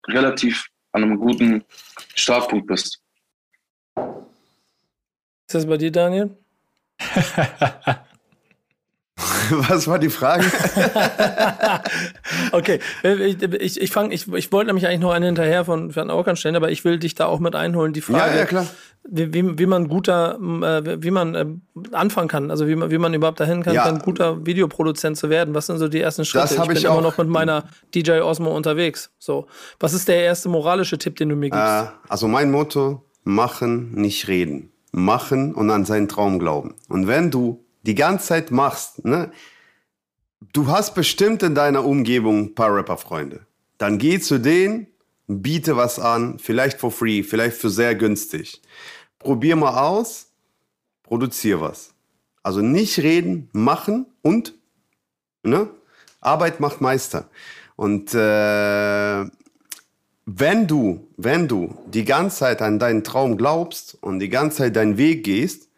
[0.07, 1.63] relativ an einem guten
[2.15, 3.01] Startpunkt bist.
[3.95, 6.37] Ist das bei dir, Daniel?
[9.51, 10.45] Was war die Frage?
[12.51, 16.09] okay, ich, ich, ich, fang, ich, ich wollte nämlich eigentlich noch eine hinterher von Van
[16.09, 17.93] Orkan stellen, aber ich will dich da auch mit einholen.
[17.93, 18.67] Die Frage, ja, ja, klar.
[19.07, 21.45] Wie, wie, wie man guter, äh, wie man äh,
[21.93, 23.85] anfangen kann, also wie man, wie man überhaupt dahin kann, ja.
[23.85, 25.53] ein guter Videoproduzent zu werden.
[25.53, 26.43] Was sind so die ersten Schritte?
[26.43, 27.63] Das ich bin ich immer noch mit meiner
[27.95, 29.11] DJ Osmo unterwegs.
[29.17, 29.47] So,
[29.79, 31.63] was ist der erste moralische Tipp, den du mir gibst?
[31.63, 34.71] Äh, also mein Motto: Machen, nicht reden.
[34.91, 36.75] Machen und an seinen Traum glauben.
[36.87, 39.31] Und wenn du die ganze Zeit machst, ne?
[40.53, 43.45] Du hast bestimmt in deiner Umgebung ein paar Rapper-Freunde.
[43.79, 44.87] Dann geh zu denen,
[45.27, 48.61] biete was an, vielleicht for free, vielleicht für sehr günstig.
[49.17, 50.27] Probier mal aus,
[51.01, 51.93] produzier was.
[52.43, 54.53] Also nicht reden, machen und
[55.41, 55.67] ne?
[56.21, 57.27] Arbeit macht Meister.
[57.75, 59.25] Und äh,
[60.25, 64.75] wenn du, wenn du die ganze Zeit an deinen Traum glaubst und die ganze Zeit
[64.75, 65.69] deinen Weg gehst,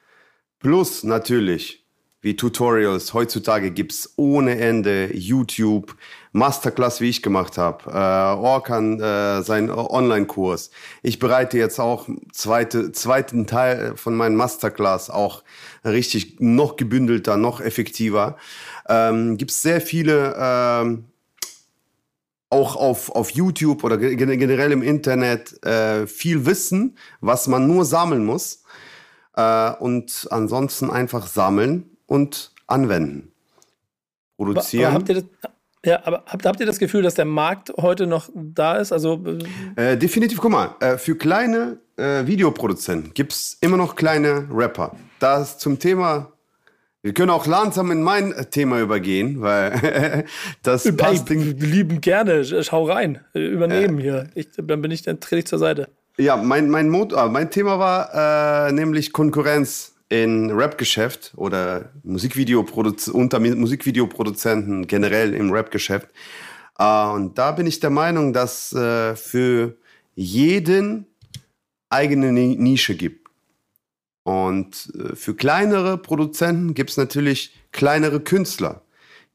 [0.59, 1.80] plus natürlich
[2.21, 3.13] wie Tutorials.
[3.13, 5.95] Heutzutage gibt's ohne Ende YouTube,
[6.33, 10.69] Masterclass, wie ich gemacht habe, äh, Orkan, äh, sein Online-Kurs.
[11.01, 15.43] Ich bereite jetzt auch zweite, zweiten Teil von meinem Masterclass auch
[15.83, 18.37] richtig noch gebündelter, noch effektiver.
[18.87, 21.05] Ähm, gibt's sehr viele ähm,
[22.49, 28.25] auch auf, auf YouTube oder generell im Internet äh, viel Wissen, was man nur sammeln
[28.25, 28.63] muss.
[29.35, 33.31] Äh, und ansonsten einfach sammeln und anwenden.
[34.35, 34.87] Produzieren.
[34.87, 35.25] Aber habt ihr das,
[35.85, 38.91] ja, aber habt, habt ihr das Gefühl, dass der Markt heute noch da ist?
[38.91, 39.23] Also,
[39.77, 44.97] äh, definitiv, guck mal, äh, für kleine äh, Videoproduzenten gibt es immer noch kleine Rapper.
[45.19, 46.33] Das zum Thema
[47.03, 50.25] wir können auch langsam in mein Thema übergehen, weil
[50.61, 51.29] das hey, passt.
[51.29, 54.29] Lieben gerne, schau rein, übernehmen äh, hier.
[54.35, 55.87] Ich, dann bin ich, dann trete ich zur Seite.
[56.17, 63.39] Ja, mein, mein, ah, mein Thema war äh, nämlich Konkurrenz in Rap-Geschäft oder Musikvideoproduz unter
[63.39, 66.09] Musikvideoproduzenten generell im Rap-Geschäft.
[66.77, 69.77] Äh, und da bin ich der Meinung, dass äh, für
[70.13, 71.05] jeden
[71.89, 73.29] eigene Nische gibt.
[74.23, 78.81] Und äh, für kleinere Produzenten gibt es natürlich kleinere Künstler,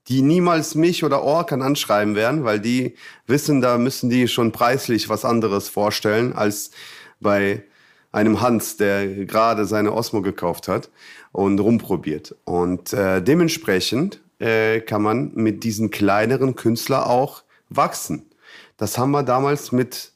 [0.09, 5.09] die niemals mich oder Orkan anschreiben werden, weil die wissen, da müssen die schon preislich
[5.09, 6.71] was anderes vorstellen als
[7.19, 7.65] bei
[8.13, 10.91] einem Hans, der gerade seine Osmo gekauft hat
[11.33, 12.35] und rumprobiert.
[12.45, 18.31] Und äh, dementsprechend äh, kann man mit diesen kleineren Künstlern auch wachsen.
[18.77, 20.13] Das haben wir damals mit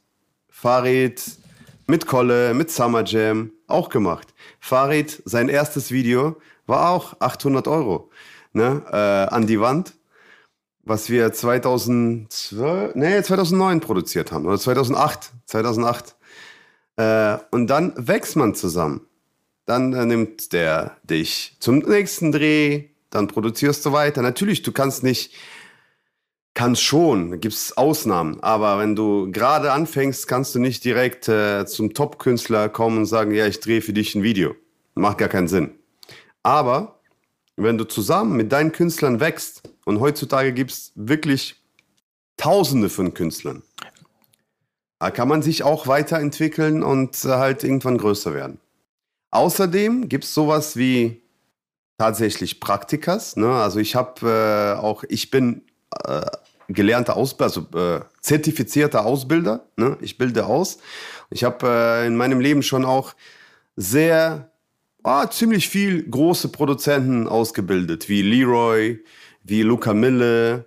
[0.48, 1.22] Farid,
[1.86, 4.28] mit Kolle, mit Summer Jam auch gemacht.
[4.60, 8.10] Farid, sein erstes Video war auch 800 Euro
[8.52, 9.94] ne, äh, an die Wand,
[10.84, 16.16] was wir 2012, nee, 2009 produziert haben oder 2008, 2008.
[17.00, 19.06] Äh, und dann wächst man zusammen.
[19.64, 24.20] Dann äh, nimmt der dich zum nächsten Dreh, dann produzierst du weiter.
[24.20, 25.32] Natürlich, du kannst nicht,
[26.52, 31.64] kannst schon, gibt es Ausnahmen, aber wenn du gerade anfängst, kannst du nicht direkt äh,
[31.64, 34.54] zum Top-Künstler kommen und sagen, ja, ich drehe für dich ein Video.
[34.94, 35.70] Macht gar keinen Sinn.
[36.42, 37.00] Aber
[37.56, 41.56] wenn du zusammen mit deinen Künstlern wächst, und heutzutage gibt es wirklich
[42.36, 43.62] Tausende von Künstlern,
[45.00, 48.60] da kann man sich auch weiterentwickeln und äh, halt irgendwann größer werden.
[49.30, 51.22] Außerdem gibt es sowas wie
[51.98, 53.36] tatsächlich Praktikas.
[53.36, 53.50] Ne?
[53.50, 55.62] Also ich habe äh, auch, ich bin
[56.04, 56.20] äh,
[56.68, 59.66] gelernter Ausbilder, also äh, zertifizierter Ausbilder.
[59.76, 59.96] Ne?
[60.02, 60.78] Ich bilde aus.
[61.30, 63.14] Ich habe äh, in meinem Leben schon auch
[63.76, 64.50] sehr,
[65.02, 69.02] oh, ziemlich viel große Produzenten ausgebildet, wie Leroy,
[69.44, 70.66] wie Luca Mille,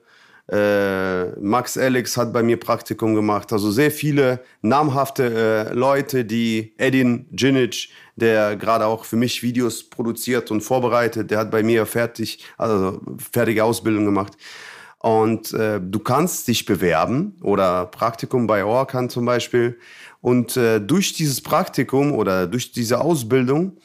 [0.51, 3.53] äh, Max Alex hat bei mir Praktikum gemacht.
[3.53, 9.89] Also sehr viele namhafte äh, Leute, die Edin Djinic, der gerade auch für mich Videos
[9.89, 13.01] produziert und vorbereitet, der hat bei mir fertig, also
[13.32, 14.34] fertige Ausbildung gemacht.
[14.99, 19.77] Und äh, du kannst dich bewerben oder Praktikum bei Orkan zum Beispiel.
[20.21, 23.77] Und äh, durch dieses Praktikum oder durch diese Ausbildung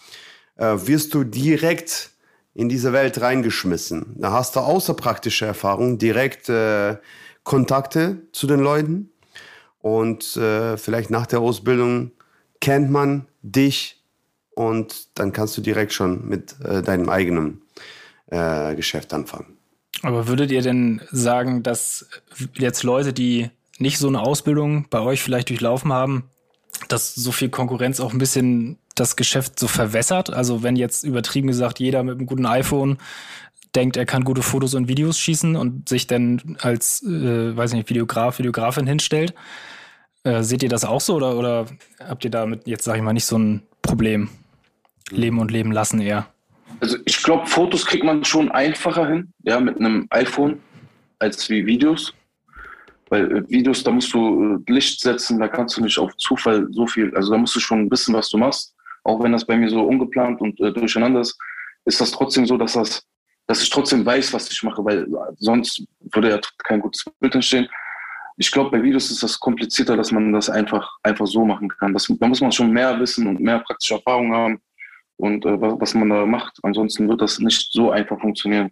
[0.57, 2.13] äh, wirst du direkt
[2.59, 4.17] in diese Welt reingeschmissen.
[4.17, 6.97] Da hast du außer praktischer Erfahrung direkt äh,
[7.45, 9.11] Kontakte zu den Leuten
[9.81, 12.11] und äh, vielleicht nach der Ausbildung
[12.61, 14.03] kennt man dich
[14.57, 17.63] und dann kannst du direkt schon mit äh, deinem eigenen
[18.27, 19.57] äh, Geschäft anfangen.
[20.03, 22.09] Aber würdet ihr denn sagen, dass
[22.55, 26.25] jetzt Leute, die nicht so eine Ausbildung bei euch vielleicht durchlaufen haben,
[26.89, 30.31] dass so viel Konkurrenz auch ein bisschen das Geschäft so verwässert?
[30.31, 32.99] Also wenn jetzt übertrieben gesagt jeder mit einem guten iPhone
[33.75, 37.89] denkt, er kann gute Fotos und Videos schießen und sich dann als, äh, weiß nicht,
[37.89, 39.35] Videograf, Videografin hinstellt.
[40.25, 41.67] Äh, seht ihr das auch so oder, oder
[42.01, 44.31] habt ihr damit jetzt, sag ich mal, nicht so ein Problem?
[45.11, 46.27] Leben und leben lassen eher?
[46.81, 50.61] Also ich glaube, Fotos kriegt man schon einfacher hin, ja, mit einem iPhone
[51.19, 52.13] als wie Videos.
[53.09, 56.67] Weil äh, Videos, da musst du äh, Licht setzen, da kannst du nicht auf Zufall
[56.71, 58.75] so viel, also da musst du schon wissen, was du machst.
[59.09, 61.39] Auch wenn das bei mir so ungeplant und äh, durcheinander ist,
[61.87, 63.07] ist das trotzdem so, dass das,
[63.47, 65.07] dass ich trotzdem weiß, was ich mache, weil
[65.39, 67.67] sonst würde ja kein gutes Bild entstehen.
[68.37, 71.95] Ich glaube, bei Videos ist das komplizierter, dass man das einfach, einfach so machen kann.
[71.95, 74.61] Das, da muss man schon mehr wissen und mehr praktische Erfahrung haben
[75.17, 76.59] und äh, was, man da macht.
[76.63, 78.71] Ansonsten wird das nicht so einfach funktionieren.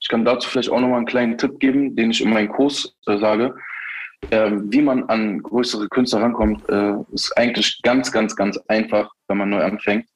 [0.00, 2.96] Ich kann dazu vielleicht auch nochmal einen kleinen Tipp geben, den ich in meinem Kurs
[3.06, 3.54] äh, sage
[4.30, 9.38] äh, wie man an größere Künstler rankommt, äh, ist eigentlich ganz, ganz, ganz einfach, wenn
[9.38, 10.06] man neu anfängt.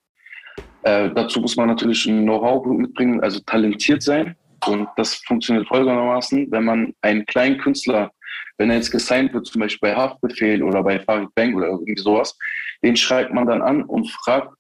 [0.82, 4.36] Äh, dazu muss man natürlich ein Know-how mitbringen, also talentiert sein.
[4.66, 8.10] Und das funktioniert folgendermaßen, wenn man einen kleinen Künstler,
[8.58, 11.96] wenn er jetzt gesigned wird, zum Beispiel bei Haftbefehl oder bei Farid Bang oder irgendwie
[11.96, 12.36] sowas,
[12.82, 14.52] den schreibt man dann an und fragt,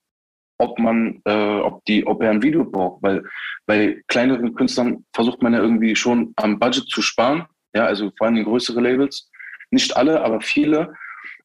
[0.58, 3.24] ob man, äh, ob die, ob er ein Video braucht, weil
[3.66, 8.26] bei kleineren Künstlern versucht man ja irgendwie schon am Budget zu sparen, ja, also vor
[8.26, 9.30] allem größere Labels,
[9.70, 10.94] nicht alle, aber viele.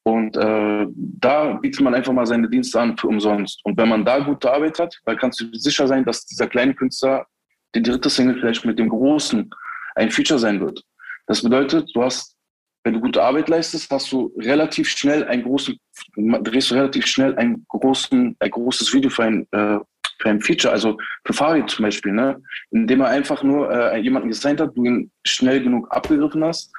[0.04, 3.62] Und äh, da bietet man einfach mal seine Dienste an für umsonst.
[3.64, 6.74] Und wenn man da gute Arbeit hat, dann kannst du sicher sein, dass dieser kleine
[6.74, 7.26] Künstler
[7.74, 9.50] die dritte Single vielleicht mit dem großen
[9.96, 10.84] ein Feature sein wird.
[11.28, 12.36] Das bedeutet, du hast,
[12.84, 15.78] wenn du gute Arbeit leistest, hast du relativ schnell einen großen,
[16.18, 19.80] drehst du relativ schnell einen großen, ein großes Video für ein, äh,
[20.20, 22.42] für ein Feature, also für Farid zum Beispiel, ne?
[22.72, 26.74] indem er einfach nur äh, jemanden gesigned hat, du ihn schnell genug abgegriffen hast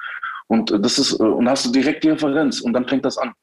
[0.47, 3.33] und das ist, äh, und hast du direkt die Referenz und dann fängt das an.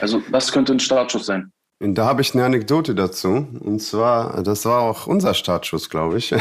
[0.00, 1.50] Also das könnte ein Startschuss sein.
[1.78, 3.46] Und da habe ich eine Anekdote dazu.
[3.60, 6.34] Und zwar, das war auch unser Startschuss, glaube ich.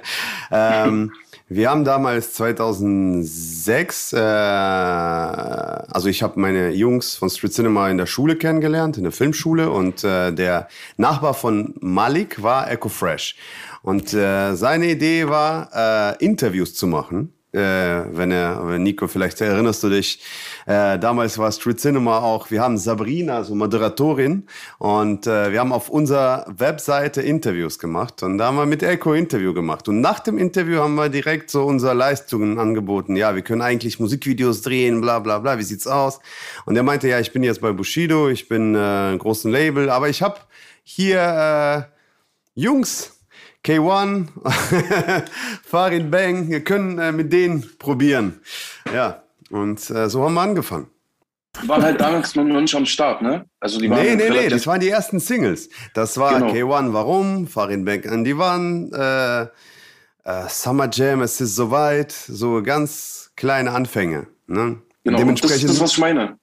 [0.50, 1.12] ähm,
[1.48, 8.04] wir haben damals 2006, äh, also ich habe meine Jungs von Street Cinema in der
[8.04, 9.70] Schule kennengelernt, in der Filmschule.
[9.70, 13.36] Und äh, der Nachbar von Malik war Echo Fresh.
[13.82, 19.40] Und äh, seine Idee war, äh, Interviews zu machen äh, wenn er, wenn Nico, vielleicht
[19.40, 20.20] erinnerst du dich,
[20.66, 24.46] äh, damals war Street Cinema auch, wir haben Sabrina, so Moderatorin,
[24.78, 29.12] und äh, wir haben auf unserer Webseite Interviews gemacht und da haben wir mit Echo
[29.12, 29.88] Interview gemacht.
[29.88, 33.16] Und nach dem Interview haben wir direkt so unsere Leistungen angeboten.
[33.16, 36.20] Ja, wir können eigentlich Musikvideos drehen, bla bla bla, wie sieht's aus?
[36.64, 40.08] Und er meinte, ja, ich bin jetzt bei Bushido, ich bin äh, großen Label, aber
[40.08, 40.36] ich habe
[40.84, 41.88] hier
[42.56, 43.21] äh, Jungs,
[43.64, 44.28] K1,
[45.62, 48.40] Farid Bang, wir können äh, mit denen probieren.
[48.92, 50.88] Ja, und äh, so haben wir angefangen.
[51.66, 53.44] Waren halt damals noch nicht am Start, ne?
[53.60, 55.68] Also die waren nee, nee, nee, das waren die ersten Singles.
[55.94, 56.52] Das war genau.
[56.52, 57.46] K1, warum?
[57.46, 63.72] Farid Bang an die Wand, äh, äh, Summer Jam, es ist soweit, so ganz kleine
[63.72, 64.26] Anfänge.
[64.46, 64.80] Ne?
[65.04, 66.38] Genau, Dementsprechend, das ist, was ich meine.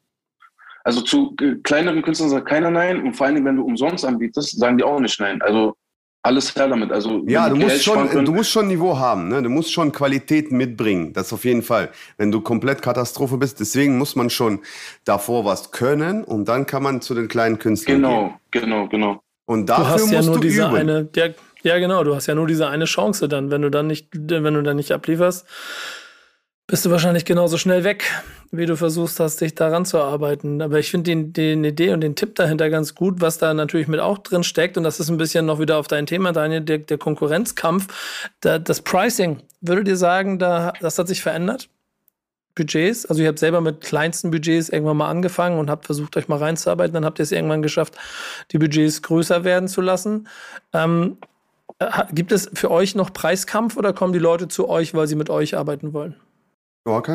[0.84, 4.58] Also zu äh, kleineren Künstlern sagt keiner nein und vor allem, wenn du umsonst anbietest,
[4.58, 5.41] sagen die auch nicht nein.
[5.41, 5.75] Also
[6.21, 6.91] alles her damit.
[6.91, 9.41] Also ja, du musst schon, du musst schon Niveau haben, ne?
[9.41, 11.13] Du musst schon Qualität mitbringen.
[11.13, 11.89] Das auf jeden Fall.
[12.17, 14.60] Wenn du komplett Katastrophe bist, deswegen muss man schon
[15.05, 18.63] davor was können und dann kann man zu den kleinen Künstlern genau, gehen.
[18.63, 19.23] Genau, genau, genau.
[19.45, 20.75] Und dafür du hast ja nur diese üben.
[20.75, 23.88] eine, der, ja genau, du hast ja nur diese eine Chance dann, wenn du dann
[23.88, 25.45] nicht, wenn du dann nicht ablieferst
[26.69, 28.03] bist du wahrscheinlich genauso schnell weg,
[28.52, 30.62] wie du versuchst hast, dich daran zu arbeiten.
[30.62, 33.88] Aber ich finde den, den Idee und den Tipp dahinter ganz gut, was da natürlich
[33.88, 34.78] mit auch drin steckt.
[34.78, 38.32] Und das ist ein bisschen noch wieder auf dein Thema, Daniel, der, der Konkurrenzkampf.
[38.42, 41.70] Da, das Pricing, würde dir sagen, da, das hat sich verändert?
[42.56, 43.06] Budgets.
[43.06, 46.40] Also ihr habt selber mit kleinsten Budgets irgendwann mal angefangen und habt versucht, euch mal
[46.40, 46.94] reinzuarbeiten.
[46.94, 47.96] Dann habt ihr es irgendwann geschafft,
[48.52, 50.28] die Budgets größer werden zu lassen.
[50.74, 51.18] Ähm,
[52.12, 55.30] gibt es für euch noch Preiskampf oder kommen die Leute zu euch, weil sie mit
[55.30, 56.16] euch arbeiten wollen?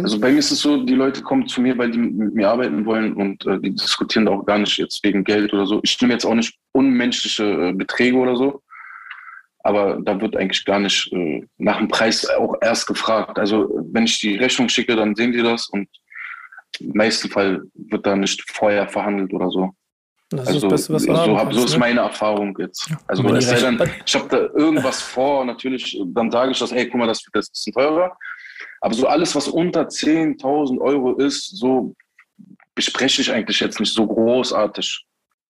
[0.05, 2.49] Also bei mir ist es so, die Leute kommen zu mir, weil die mit mir
[2.49, 5.81] arbeiten wollen und äh, die diskutieren da auch gar nicht jetzt wegen Geld oder so.
[5.83, 8.63] Ich nehme jetzt auch nicht unmenschliche äh, Beträge oder so,
[9.61, 13.39] aber da wird eigentlich gar nicht äh, nach dem Preis auch erst gefragt.
[13.39, 15.89] Also wenn ich die Rechnung schicke, dann sehen die das und
[16.81, 19.71] im meisten Fall wird da nicht vorher verhandelt oder so.
[20.31, 21.79] Das also, ist das Beste, so, hab, so ist ne?
[21.79, 22.91] meine Erfahrung jetzt.
[23.07, 26.89] Also es sei denn, ich habe da irgendwas vor, natürlich, dann sage ich das, ey,
[26.89, 28.17] guck mal, das wird ein bisschen teurer.
[28.85, 31.95] Aber so alles, was unter 10.000 Euro ist, so
[32.75, 35.07] bespreche ich eigentlich jetzt nicht so großartig.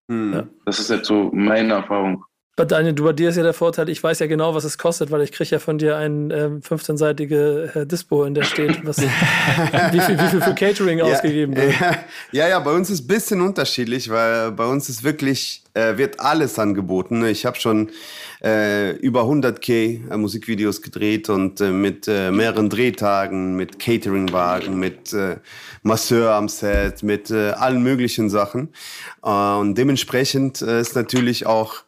[0.08, 0.48] Hm.
[0.64, 2.24] Das ist jetzt so meine Erfahrung.
[2.54, 4.78] Bei, Daniel, du, bei dir ist ja der Vorteil, ich weiß ja genau, was es
[4.78, 8.86] kostet, weil ich kriege ja von dir ein äh, 15-seitige äh, Dispo, in der steht,
[8.86, 8.98] was,
[9.90, 11.74] wie, viel, wie viel für Catering ja, ausgegeben wird.
[12.30, 15.96] Ja, ja, bei uns ist es ein bisschen unterschiedlich, weil bei uns ist wirklich, äh,
[15.96, 17.26] wird alles angeboten.
[17.26, 17.90] Ich habe schon
[18.44, 25.14] äh, über 100k äh, Musikvideos gedreht und äh, mit äh, mehreren Drehtagen, mit Cateringwagen, mit
[25.14, 25.38] äh,
[25.82, 28.68] Masseur am Set, mit äh, allen möglichen Sachen.
[29.22, 31.84] Und dementsprechend ist natürlich auch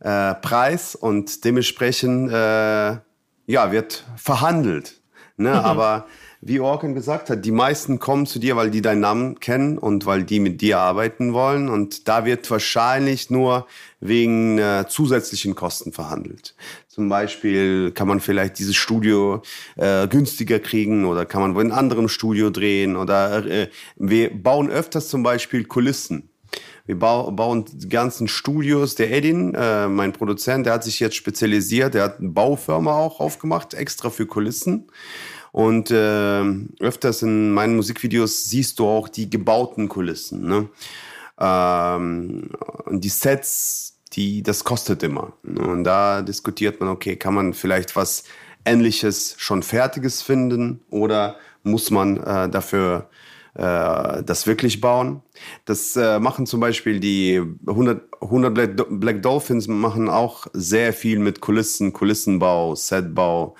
[0.00, 3.02] Preis und dementsprechend ja,
[3.72, 5.00] wird verhandelt.
[5.36, 5.50] Ne?
[5.50, 5.56] Mhm.
[5.56, 6.06] Aber
[6.40, 10.06] wie Orkan gesagt hat, die meisten kommen zu dir, weil die deinen Namen kennen und
[10.06, 11.68] weil die mit dir arbeiten wollen.
[11.68, 13.66] Und da wird wahrscheinlich nur
[14.00, 16.54] wegen äh, zusätzlichen Kosten verhandelt.
[16.86, 19.42] Zum Beispiel kann man vielleicht dieses Studio
[19.76, 24.30] äh, günstiger kriegen oder kann man wo in einem anderen Studio drehen oder äh, wir
[24.30, 26.30] bauen öfters zum Beispiel Kulissen.
[26.86, 28.94] Wir bauen die ganzen Studios.
[28.94, 31.92] Der Edin, äh, mein Produzent, der hat sich jetzt spezialisiert.
[31.92, 34.86] Der hat eine Baufirma auch aufgemacht, extra für Kulissen.
[35.52, 36.42] Und äh,
[36.80, 40.46] öfters in meinen Musikvideos siehst du auch die gebauten Kulissen.
[40.46, 40.68] Ne?
[41.40, 42.50] Ähm,
[42.90, 45.32] die Sets, die, das kostet immer.
[45.42, 45.60] Ne?
[45.62, 48.24] Und da diskutiert man, okay, kann man vielleicht was
[48.64, 53.08] Ähnliches schon Fertiges finden oder muss man äh, dafür
[53.54, 55.22] äh, das wirklich bauen.
[55.64, 61.40] Das äh, machen zum Beispiel die 100, 100 Black, Dolphins machen auch sehr viel mit
[61.40, 63.56] Kulissen, Kulissenbau, Setbau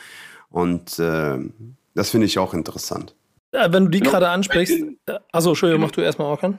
[0.51, 1.39] und äh,
[1.99, 3.15] das finde ich auch interessant.
[3.53, 4.13] Wenn du die genau.
[4.13, 4.85] gerade ansprichst,
[5.33, 6.59] also Entschuldigung, mach du erstmal Orkan.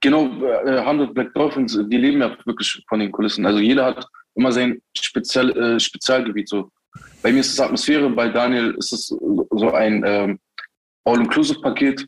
[0.00, 3.46] Genau, äh, 100 Black Dolphins, die leben ja wirklich von den Kulissen.
[3.46, 6.48] Also jeder hat immer sein Spezial, äh, Spezialgebiet.
[6.48, 6.70] So.
[7.22, 10.38] Bei mir ist es Atmosphäre, bei Daniel ist es so ein ähm,
[11.04, 12.06] All-Inclusive-Paket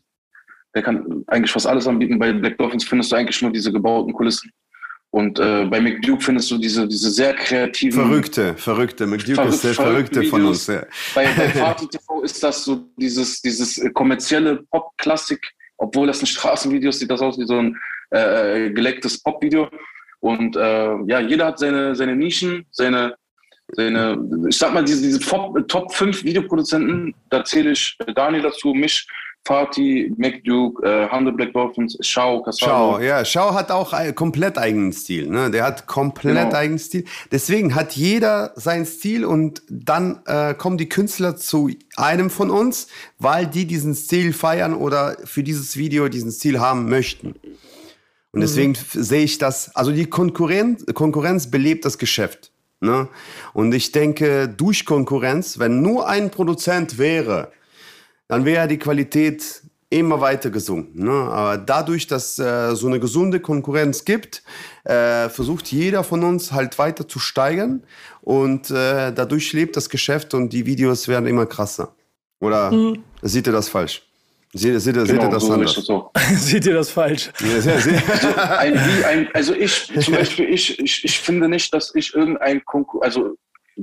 [0.75, 2.19] der kann eigentlich fast alles anbieten.
[2.19, 4.51] Bei Black Dolphins findest du eigentlich nur diese gebauten Kulissen.
[5.11, 7.99] Und äh, bei McDuke findest du diese, diese sehr kreativen.
[7.99, 9.07] Verrückte, verrückte.
[9.07, 10.67] McDuke verrückt, ist der Verrückte von uns.
[10.67, 10.85] Ja.
[11.15, 15.41] Bei, bei Party TV ist das so dieses, dieses kommerzielle Pop-Klassik,
[15.77, 17.75] obwohl das ein Straßenvideo sieht das aus wie so ein
[18.11, 19.69] äh, gelecktes Pop-Video.
[20.19, 23.15] Und äh, ja, jeder hat seine, seine Nischen, seine,
[23.69, 29.07] seine, ich sag mal, diese, diese Top 5 Videoproduzenten, da zähle ich Daniel dazu, mich
[29.45, 32.71] Fatih, McDuke, äh, Handel Black Dolphins, Shao, Casado.
[32.71, 35.27] Shao, ja, Shao hat auch einen komplett eigenen Stil.
[35.27, 35.49] Ne?
[35.49, 36.55] Der hat komplett genau.
[36.55, 37.05] eigenen Stil.
[37.31, 42.87] Deswegen hat jeder seinen Stil und dann äh, kommen die Künstler zu einem von uns,
[43.17, 47.33] weil die diesen Stil feiern oder für dieses Video diesen Stil haben möchten.
[48.31, 49.03] Und deswegen mhm.
[49.03, 52.51] sehe ich das, also die Konkurrenz, Konkurrenz belebt das Geschäft.
[52.81, 53.09] Ne?
[53.53, 57.51] Und ich denke, durch Konkurrenz, wenn nur ein Produzent wäre,
[58.29, 61.03] dann wäre die Qualität immer weiter gesunken.
[61.03, 61.11] Ne?
[61.11, 64.43] Aber dadurch, dass äh, so eine gesunde Konkurrenz gibt,
[64.83, 67.83] äh, versucht jeder von uns halt weiter zu steigern
[68.21, 71.95] und äh, dadurch lebt das Geschäft und die Videos werden immer krasser.
[72.39, 73.03] Oder mhm.
[73.23, 74.03] seht ihr das falsch?
[74.53, 75.73] Seht, seht, genau, seht ihr das so anders?
[75.73, 76.11] So.
[76.35, 77.31] seht ihr das falsch?
[77.39, 78.01] Ja, sehr, sehr.
[78.07, 82.63] Also, ein, ein, also ich, zum Beispiel, ich, ich, ich finde nicht, dass ich irgendein
[82.63, 83.35] Konkurrent, also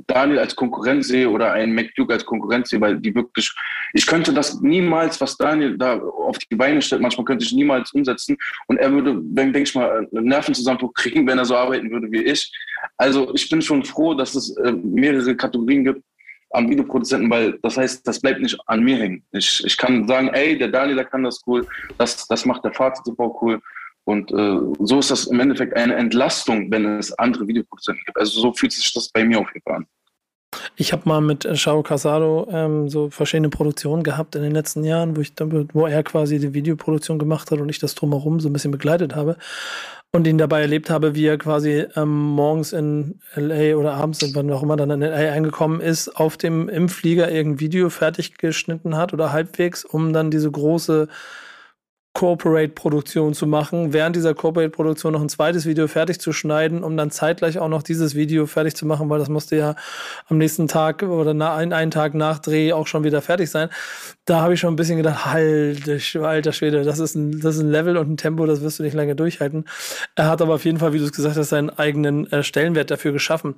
[0.06, 3.54] Daniel als Konkurrent sehe oder einen McDuke als Konkurrent sehe, weil die wirklich,
[3.92, 7.92] ich könnte das niemals, was Daniel da auf die Beine stellt, manchmal könnte ich niemals
[7.92, 8.36] umsetzen
[8.66, 12.22] und er würde, denke ich mal, einen Nervenzusammenbruch kriegen, wenn er so arbeiten würde wie
[12.22, 12.52] ich.
[12.96, 16.02] Also ich bin schon froh, dass es äh, mehrere Kategorien gibt
[16.50, 19.24] an Videoproduzenten, weil das heißt, das bleibt nicht an mir hängen.
[19.32, 21.66] Ich, ich kann sagen, ey, der Daniel, der kann das cool,
[21.98, 23.60] das, das macht der Vater super cool.
[24.06, 28.18] Und äh, so ist das im Endeffekt eine Entlastung, wenn es andere Videoproduzenten gibt.
[28.18, 29.86] Also so fühlt sich das bei mir auf jeden Fall an.
[30.76, 35.16] Ich habe mal mit Shao Casado ähm, so verschiedene Produktionen gehabt in den letzten Jahren,
[35.16, 35.32] wo, ich,
[35.72, 39.16] wo er quasi die Videoproduktion gemacht hat und ich das drumherum so ein bisschen begleitet
[39.16, 39.36] habe
[40.12, 44.50] und ihn dabei erlebt habe, wie er quasi ähm, morgens in LA oder abends, wann
[44.52, 48.96] auch immer dann in LA eingekommen ist, auf dem im Flieger irgendein Video fertig geschnitten
[48.96, 51.08] hat oder halbwegs, um dann diese große
[52.16, 57.10] Corporate-Produktion zu machen, während dieser Corporate-Produktion noch ein zweites Video fertig zu schneiden, um dann
[57.10, 59.74] zeitgleich auch noch dieses Video fertig zu machen, weil das musste ja
[60.26, 63.68] am nächsten Tag oder einen, einen Tag nach Dreh auch schon wieder fertig sein.
[64.24, 67.60] Da habe ich schon ein bisschen gedacht, halt, alter Schwede, das ist, ein, das ist
[67.60, 69.66] ein Level und ein Tempo, das wirst du nicht lange durchhalten.
[70.14, 72.90] Er hat aber auf jeden Fall, wie du es gesagt hast, seinen eigenen äh, Stellenwert
[72.90, 73.56] dafür geschaffen.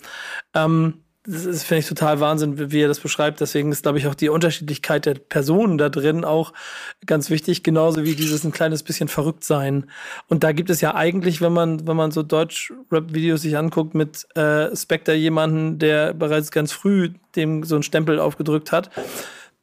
[0.52, 0.94] Ähm,
[1.30, 3.42] das finde ich total Wahnsinn, wie er das beschreibt.
[3.42, 6.54] Deswegen ist, glaube ich, auch die Unterschiedlichkeit der Personen da drin auch
[7.04, 9.90] ganz wichtig, genauso wie dieses ein kleines bisschen verrückt sein.
[10.28, 14.26] Und da gibt es ja eigentlich, wenn man, wenn man so Deutsch-Rap-Videos sich anguckt, mit
[14.36, 18.90] äh, Spectre jemanden, der bereits ganz früh dem so einen Stempel aufgedrückt hat,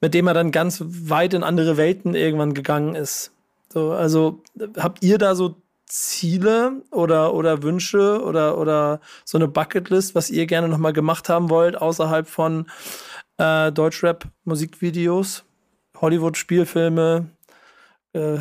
[0.02, 3.32] mit dem er dann ganz weit in andere Welten irgendwann gegangen ist.
[3.70, 4.44] So, also
[4.78, 5.56] habt ihr da so
[5.88, 11.50] Ziele oder, oder Wünsche oder, oder so eine Bucketlist, was ihr gerne nochmal gemacht haben
[11.50, 12.68] wollt, außerhalb von
[13.38, 15.44] äh, Deutschrap-Musikvideos,
[16.00, 17.30] Hollywood-Spielfilme,
[18.14, 18.38] äh,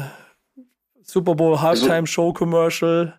[1.02, 3.18] Super Bowl also Halftime-Show-Commercial,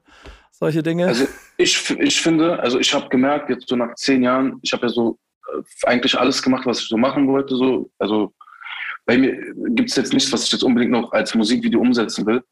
[0.51, 1.07] solche Dinge?
[1.07, 4.87] Also ich, ich finde, also ich habe gemerkt, jetzt so nach zehn Jahren, ich habe
[4.87, 7.55] ja so äh, eigentlich alles gemacht, was ich so machen wollte.
[7.55, 7.89] So.
[7.99, 8.33] Also
[9.05, 12.43] bei mir gibt es jetzt nichts, was ich jetzt unbedingt noch als Musikvideo umsetzen will.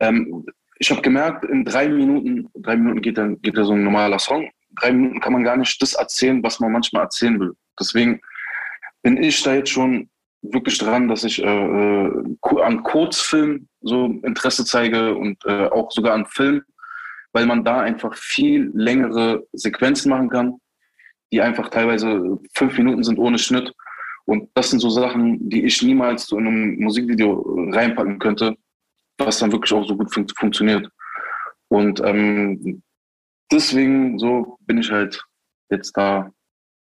[0.00, 0.44] Ähm,
[0.80, 4.18] ich habe gemerkt, in drei Minuten, drei Minuten geht dann geht da so ein normaler
[4.18, 4.50] Song.
[4.80, 7.52] Drei Minuten kann man gar nicht das erzählen, was man manchmal erzählen will.
[7.78, 8.20] Deswegen
[9.02, 10.08] bin ich da jetzt schon
[10.40, 12.24] wirklich dran, dass ich äh, äh
[12.62, 16.62] an Kurzfilm so Interesse zeige und äh, auch sogar an Film,
[17.32, 20.56] weil man da einfach viel längere Sequenzen machen kann,
[21.30, 23.70] die einfach teilweise fünf Minuten sind ohne Schnitt.
[24.24, 28.56] Und das sind so Sachen, die ich niemals so in einem Musikvideo reinpacken könnte,
[29.26, 30.88] was dann wirklich auch so gut fun funktioniert.
[31.68, 32.82] Und ähm,
[33.50, 35.24] deswegen so bin ich halt
[35.70, 36.30] jetzt da,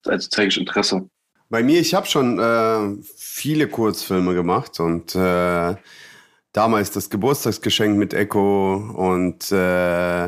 [0.07, 1.09] also zeige ich Interesse.
[1.49, 5.75] Bei mir, ich habe schon äh, viele Kurzfilme gemacht und äh,
[6.53, 10.27] damals das Geburtstagsgeschenk mit Echo und äh,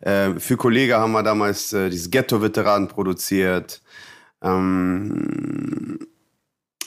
[0.00, 3.82] äh, für Kollege haben wir damals äh, dieses Ghetto-Veteranen produziert.
[4.42, 5.98] Ähm,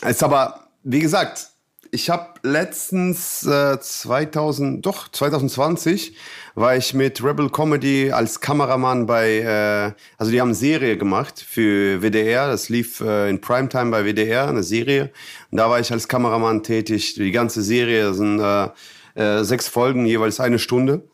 [0.01, 1.49] ist aber, wie gesagt,
[1.93, 6.15] ich habe letztens äh, 2000, doch 2020
[6.55, 12.01] war ich mit Rebel Comedy als Kameramann bei, äh, also die haben Serie gemacht für
[12.01, 15.11] WDR, das lief äh, in Primetime bei WDR, eine Serie.
[15.51, 17.13] Und da war ich als Kameramann tätig.
[17.13, 18.69] Die ganze Serie sind äh,
[19.13, 21.07] äh, sechs Folgen, jeweils eine Stunde.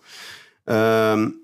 [0.65, 1.41] Ähm,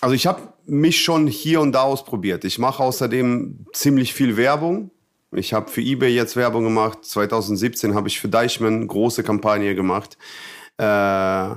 [0.00, 2.44] also ich habe mich schon hier und da ausprobiert.
[2.44, 4.91] Ich mache außerdem ziemlich viel Werbung
[5.32, 7.04] ich habe für eBay jetzt Werbung gemacht.
[7.04, 10.18] 2017 habe ich für Deichmann große Kampagne gemacht.
[10.78, 11.54] Äh,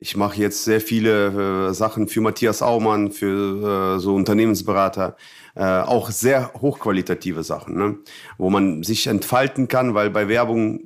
[0.00, 5.16] ich mache jetzt sehr viele äh, Sachen für Matthias Aumann, für äh, so Unternehmensberater.
[5.56, 7.98] Äh, auch sehr hochqualitative Sachen, ne?
[8.38, 10.80] wo man sich entfalten kann, weil bei Werbung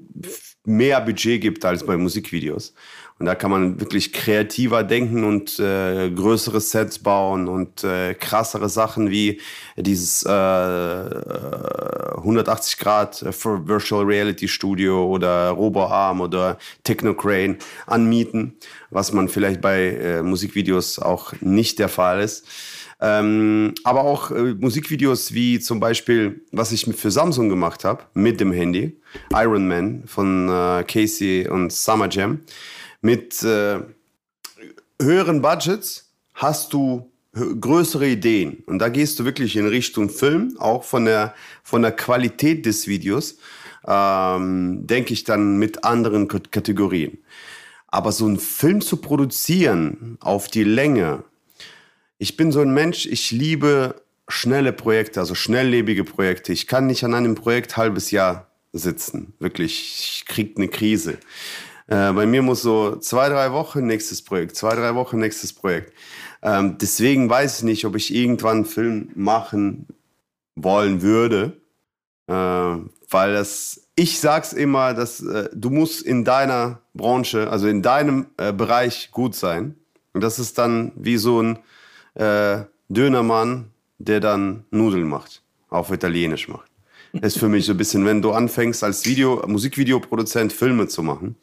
[0.64, 2.72] mehr Budget gibt als bei Musikvideos.
[3.18, 8.68] Und da kann man wirklich kreativer denken und äh, größere Sets bauen und äh, krassere
[8.68, 9.40] Sachen wie
[9.76, 10.28] dieses äh,
[12.16, 18.54] 180 Grad für Virtual Reality Studio oder RoboArm oder Technocrane anmieten,
[18.90, 22.44] was man vielleicht bei äh, Musikvideos auch nicht der Fall ist.
[23.04, 28.38] Ähm, aber auch äh, Musikvideos wie zum Beispiel, was ich für Samsung gemacht habe, mit
[28.38, 28.96] dem Handy,
[29.34, 32.40] Iron Man von äh, Casey und Summer Jam
[33.02, 33.80] mit äh,
[35.00, 38.62] höheren Budgets hast du größere Ideen.
[38.66, 42.86] Und da gehst du wirklich in Richtung Film, auch von der, von der Qualität des
[42.86, 43.38] Videos,
[43.86, 47.18] ähm, denke ich dann mit anderen Kategorien.
[47.88, 51.24] Aber so einen Film zu produzieren auf die Länge,
[52.18, 56.52] ich bin so ein Mensch, ich liebe schnelle Projekte, also schnelllebige Projekte.
[56.52, 59.34] Ich kann nicht an einem Projekt halbes Jahr sitzen.
[59.40, 61.18] Wirklich, ich krieg eine Krise.
[61.86, 65.92] Äh, bei mir muss so zwei, drei Wochen nächstes Projekt, zwei, drei Wochen nächstes Projekt.
[66.42, 69.86] Ähm, deswegen weiß ich nicht, ob ich irgendwann einen Film machen
[70.54, 71.60] wollen würde,
[72.26, 77.82] äh, weil das, ich sag's immer, dass äh, du musst in deiner Branche, also in
[77.82, 79.76] deinem äh, Bereich gut sein.
[80.12, 81.58] Und das ist dann wie so ein
[82.14, 86.70] äh, Dönermann, der dann Nudeln macht, auf Italienisch macht.
[87.12, 91.02] Das ist für mich so ein bisschen, wenn du anfängst als Video, Musikvideoproduzent Filme zu
[91.02, 91.36] machen.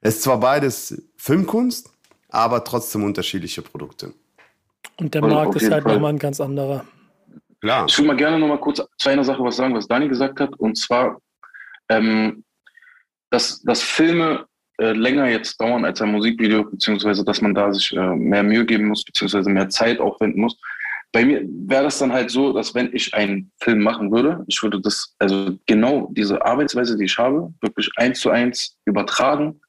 [0.00, 1.90] Es ist zwar beides Filmkunst,
[2.30, 4.14] aber trotzdem unterschiedliche Produkte.
[4.96, 6.84] Und der Markt ist halt nochmal ein ganz anderer.
[7.60, 7.86] Klar.
[7.88, 10.54] Ich würde mal gerne nochmal kurz zu einer Sache was sagen, was Dani gesagt hat.
[10.58, 11.20] Und zwar,
[11.90, 12.44] ähm,
[13.30, 14.46] dass, dass Filme
[14.78, 18.64] äh, länger jetzt dauern als ein Musikvideo, beziehungsweise dass man da sich äh, mehr Mühe
[18.64, 20.56] geben muss, beziehungsweise mehr Zeit aufwenden muss.
[21.12, 24.62] Bei mir wäre das dann halt so, dass wenn ich einen Film machen würde, ich
[24.62, 29.60] würde das, also genau diese Arbeitsweise, die ich habe, wirklich eins zu eins übertragen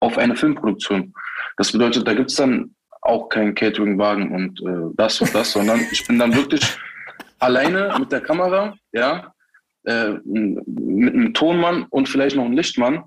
[0.00, 1.12] auf eine Filmproduktion.
[1.56, 5.80] Das bedeutet, da gibt es dann auch keinen Cateringwagen und äh, das und das, sondern
[5.90, 6.76] ich bin dann wirklich
[7.38, 9.32] alleine mit der Kamera, ja,
[9.84, 13.04] äh, mit einem Tonmann und vielleicht noch einem Lichtmann.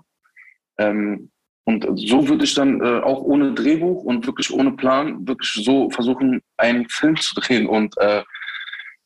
[0.80, 1.30] Ähm,
[1.66, 5.90] und so würde ich dann äh, auch ohne Drehbuch und wirklich ohne Plan wirklich so
[5.92, 7.68] versuchen, einen Film zu drehen.
[7.68, 8.24] Und äh,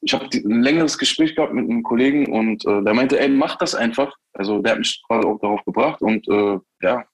[0.01, 3.57] ich habe ein längeres Gespräch gehabt mit einem Kollegen und äh, der meinte, ey, mach
[3.57, 4.15] das einfach.
[4.33, 7.05] Also der hat mich quasi auch darauf gebracht und äh, ja,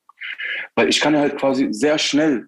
[0.75, 2.47] weil ich kann halt quasi sehr schnell,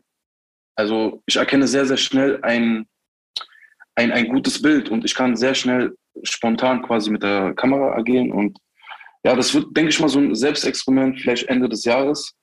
[0.75, 2.85] also ich erkenne sehr, sehr schnell ein,
[3.95, 8.31] ein, ein gutes Bild und ich kann sehr schnell spontan quasi mit der Kamera agieren
[8.31, 8.57] und
[9.23, 12.35] ja, das wird, denke ich mal, so ein Selbstexperiment vielleicht Ende des Jahres.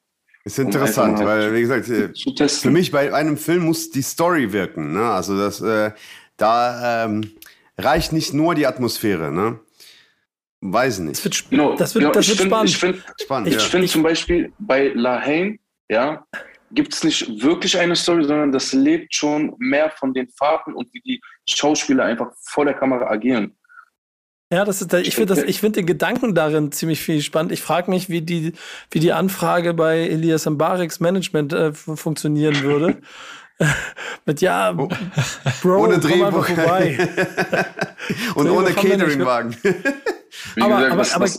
[0.45, 2.09] Ist interessant, um weil, wie gesagt, äh,
[2.49, 4.93] für mich bei einem Film muss die Story wirken.
[4.93, 5.09] Ne?
[5.09, 5.93] Also das, äh,
[6.37, 7.31] da ähm,
[7.79, 9.31] reicht nicht nur die Atmosphäre.
[9.31, 9.61] Ne?
[10.65, 11.17] Weiß nicht.
[11.17, 12.69] Das wird, genau, das wird, genau, das wird find, spannend.
[12.71, 13.61] Ich finde ich, ja.
[13.61, 15.59] find zum Beispiel bei La Haine,
[15.91, 16.25] ja,
[16.71, 20.87] gibt es nicht wirklich eine Story, sondern das lebt schon mehr von den Fahrten und
[20.95, 23.57] wie die Schauspieler einfach vor der Kamera agieren.
[24.53, 27.51] Ja, das ist, ich finde find den Gedanken darin ziemlich viel spannend.
[27.51, 28.53] Ich frage mich, wie die,
[28.93, 32.99] wie die Anfrage bei Elias Mbareks Management äh, funktionieren würde.
[34.27, 34.89] Mit ja, oh.
[35.63, 36.49] Bro, ohne Drehbuch.
[38.37, 39.57] und ohne Cateringwagen.
[40.61, 41.31] Aber, gesagt, aber, aber,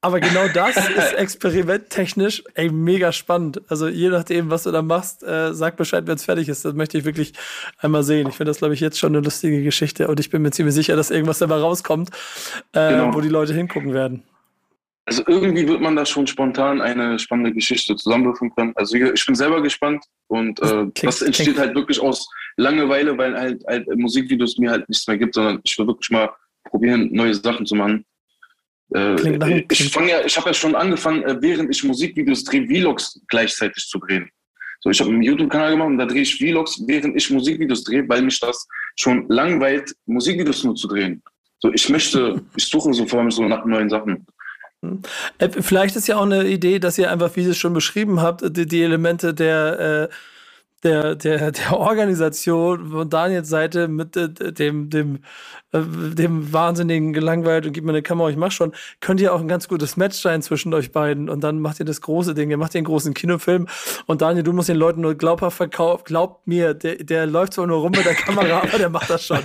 [0.00, 3.60] aber, genau das ist experimenttechnisch ey, mega spannend.
[3.68, 6.64] Also je nachdem, was du da machst, äh, sag Bescheid, wenn es fertig ist.
[6.64, 7.32] Das möchte ich wirklich
[7.78, 8.28] einmal sehen.
[8.28, 10.74] Ich finde das, glaube ich, jetzt schon eine lustige Geschichte und ich bin mir ziemlich
[10.74, 12.10] sicher, dass irgendwas dabei rauskommt,
[12.72, 13.14] äh, genau.
[13.14, 14.24] wo die Leute hingucken werden.
[15.04, 18.72] Also irgendwie wird man da schon spontan eine spannende Geschichte zusammenrufen können.
[18.76, 21.58] Also ich bin selber gespannt und äh, das entsteht klingt.
[21.58, 25.76] halt wirklich aus Langeweile, weil halt, halt Musikvideos mir halt nichts mehr gibt, sondern ich
[25.76, 26.30] will wirklich mal
[26.64, 28.04] probieren, neue Sachen zu machen.
[28.94, 33.20] Äh, ich fange ja, ich habe ja schon angefangen, äh, während ich Musikvideos drehe, Vlogs
[33.28, 34.28] gleichzeitig zu drehen.
[34.80, 38.08] So, ich habe einen YouTube-Kanal gemacht und da drehe ich Vlogs, während ich Musikvideos drehe,
[38.08, 38.66] weil mich das
[38.98, 41.22] schon langweilt, Musikvideos nur zu drehen.
[41.60, 44.26] So, ich möchte, ich suche so vor allem so nach neuen Sachen.
[45.38, 48.20] Äh, vielleicht ist ja auch eine Idee, dass ihr einfach, wie ihr es schon beschrieben
[48.20, 50.14] habt, die, die Elemente der äh,
[50.82, 55.20] der, der, der Organisation von Daniels Seite mit äh, dem, dem,
[55.72, 59.40] äh, dem wahnsinnigen gelangweilt und gib mir eine Kamera, ich mach schon, könnt ihr auch
[59.40, 62.50] ein ganz gutes Match sein zwischen euch beiden und dann macht ihr das große Ding,
[62.50, 63.68] ihr macht den großen Kinofilm
[64.06, 67.66] und Daniel, du musst den Leuten nur glaubhaft verkaufen, glaubt mir, der, der läuft zwar
[67.66, 69.42] nur rum mit der Kamera, aber der macht das schon.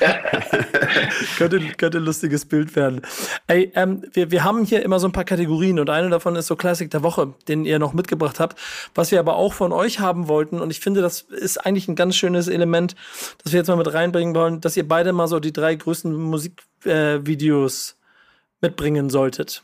[1.38, 3.00] könnte, könnte ein lustiges Bild werden.
[3.46, 6.46] Ey, ähm, wir, wir haben hier immer so ein paar Kategorien und eine davon ist
[6.46, 8.58] so Classic der Woche, den ihr noch mitgebracht habt.
[8.94, 10.60] Was wir aber auch von euch haben wollen, wollten.
[10.60, 12.94] Und ich finde, das ist eigentlich ein ganz schönes Element,
[13.42, 16.14] das wir jetzt mal mit reinbringen wollen, dass ihr beide mal so die drei größten
[16.14, 17.94] Musikvideos äh,
[18.66, 19.62] mitbringen solltet.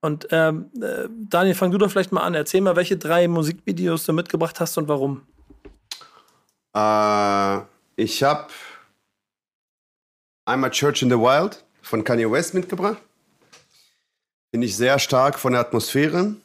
[0.00, 2.34] Und ähm, äh, Daniel, fang du doch vielleicht mal an.
[2.34, 5.22] Erzähl mal, welche drei Musikvideos du mitgebracht hast und warum.
[6.74, 7.60] Äh,
[7.96, 8.48] ich habe
[10.44, 12.98] einmal Church in the Wild von Kanye West mitgebracht.
[14.50, 16.36] Finde ich sehr stark von der Atmosphäre.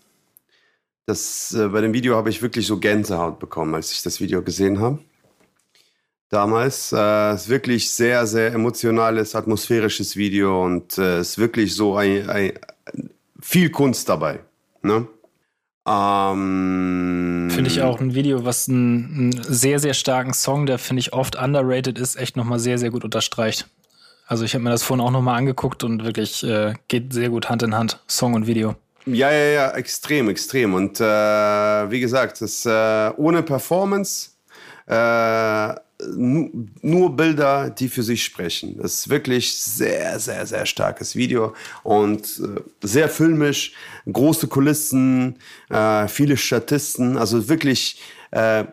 [1.06, 4.42] Das, äh, bei dem Video habe ich wirklich so Gänsehaut bekommen, als ich das Video
[4.42, 5.00] gesehen habe.
[6.30, 6.92] Damals.
[6.92, 12.54] Äh, ist wirklich sehr, sehr emotionales, atmosphärisches Video und äh, ist wirklich so ein, ein,
[13.40, 14.40] viel Kunst dabei.
[14.82, 15.08] Ne?
[15.86, 21.14] Ähm, finde ich auch ein Video, was einen, sehr, sehr starken Song, der finde ich
[21.14, 23.68] oft underrated ist, echt nochmal sehr, sehr gut unterstreicht.
[24.26, 27.50] Also ich habe mir das vorhin auch nochmal angeguckt und wirklich äh, geht sehr gut
[27.50, 28.76] Hand in Hand, Song und Video.
[29.06, 30.74] Ja, ja, ja, extrem, extrem.
[30.74, 34.32] Und äh, wie gesagt, das, äh, ohne Performance,
[34.88, 35.76] äh,
[36.06, 38.78] nur Bilder, die für sich sprechen.
[38.78, 43.74] Das ist wirklich sehr, sehr, sehr starkes Video und äh, sehr filmisch,
[44.12, 45.40] große Kulissen,
[45.70, 48.02] äh, viele Statisten, also wirklich,
[48.32, 48.66] äh,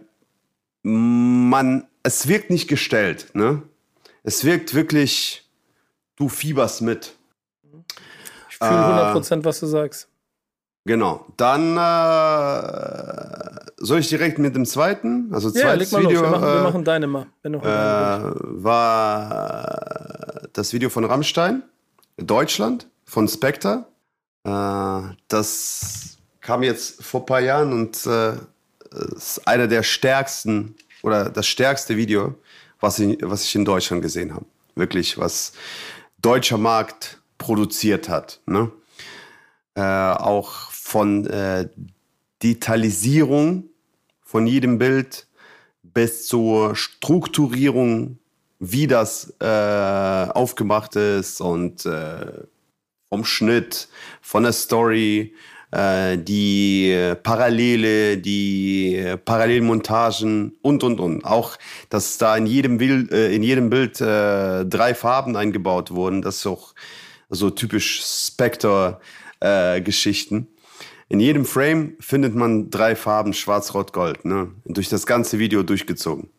[0.82, 3.62] man, es wirkt nicht gestellt, ne?
[4.22, 5.48] Es wirkt wirklich,
[6.16, 7.14] du fieberst mit.
[8.50, 10.09] Ich fühle 100%, was du sagst.
[10.90, 11.24] Genau.
[11.36, 11.82] Dann äh,
[13.76, 16.22] soll ich direkt mit dem zweiten, also ja, zweites Video.
[16.22, 17.26] Wir machen, wir machen deine mal.
[17.42, 17.60] Wenn äh,
[18.64, 21.62] war das Video von Rammstein,
[22.16, 23.84] Deutschland, von Spectre.
[24.42, 28.32] Äh, das kam jetzt vor ein paar Jahren und äh,
[29.14, 30.74] ist einer der stärksten
[31.04, 32.34] oder das stärkste Video,
[32.80, 34.46] was ich, was ich in Deutschland gesehen habe.
[34.74, 35.52] Wirklich, was
[36.20, 38.40] deutscher Markt produziert hat.
[38.46, 38.72] Ne?
[39.76, 41.68] Äh, auch von äh,
[42.42, 43.64] Detailisierung
[44.22, 45.26] von jedem Bild
[45.82, 48.18] bis zur Strukturierung,
[48.58, 52.26] wie das äh, aufgemacht ist und äh,
[53.08, 53.88] vom Schnitt,
[54.20, 55.34] von der Story,
[55.70, 61.24] äh, die Parallele, die Parallelmontagen und und und.
[61.24, 61.56] Auch,
[61.88, 66.38] dass da in jedem, Bild, äh, in jedem Bild äh, drei Farben eingebaut wurden, das
[66.38, 66.74] ist auch
[67.28, 70.48] so typisch Spectre-Geschichten.
[71.10, 74.52] In jedem Frame findet man drei Farben, schwarz, rot, gold, ne?
[74.64, 76.30] Durch das ganze Video durchgezogen.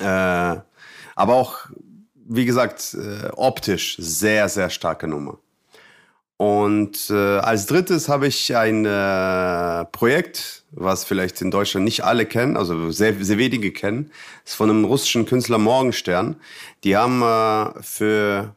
[0.00, 1.66] Äh, aber auch,
[2.14, 5.38] wie gesagt, äh, optisch sehr, sehr starke Nummer.
[6.38, 12.24] Und äh, als drittes habe ich ein äh, Projekt, was vielleicht in Deutschland nicht alle
[12.24, 14.10] kennen, also sehr, sehr wenige kennen.
[14.44, 16.36] Das ist von einem russischen Künstler Morgenstern.
[16.84, 18.56] Die haben äh, für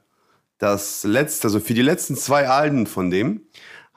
[0.58, 3.42] das letzte, also für die letzten zwei Alben von dem,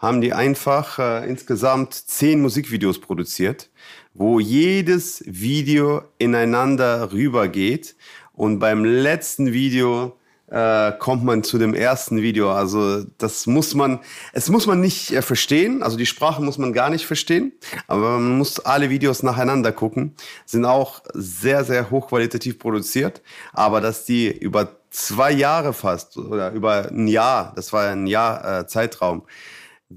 [0.02, 3.70] haben die einfach äh, insgesamt zehn Musikvideos produziert,
[4.14, 7.94] wo jedes Video ineinander rübergeht.
[8.32, 10.18] Und beim letzten Video
[10.50, 12.50] äh, kommt man zu dem ersten Video.
[12.50, 14.00] Also das muss man,
[14.32, 15.84] es muss man nicht äh, verstehen.
[15.84, 17.52] Also die Sprache muss man gar nicht verstehen.
[17.86, 20.16] Aber man muss alle Videos nacheinander gucken.
[20.46, 23.22] Sind auch sehr, sehr hochqualitativ produziert.
[23.52, 28.60] Aber dass die über zwei Jahre fast oder über ein Jahr, das war ein Jahr
[28.60, 29.22] äh, Zeitraum,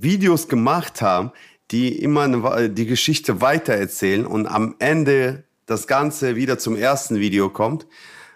[0.01, 1.31] Videos gemacht haben,
[1.71, 7.49] die immer eine, die Geschichte weitererzählen und am Ende das Ganze wieder zum ersten Video
[7.49, 7.85] kommt.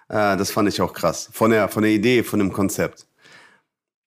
[0.07, 1.29] Äh, das fand ich auch krass.
[1.31, 3.05] Von der, von der Idee, von dem Konzept.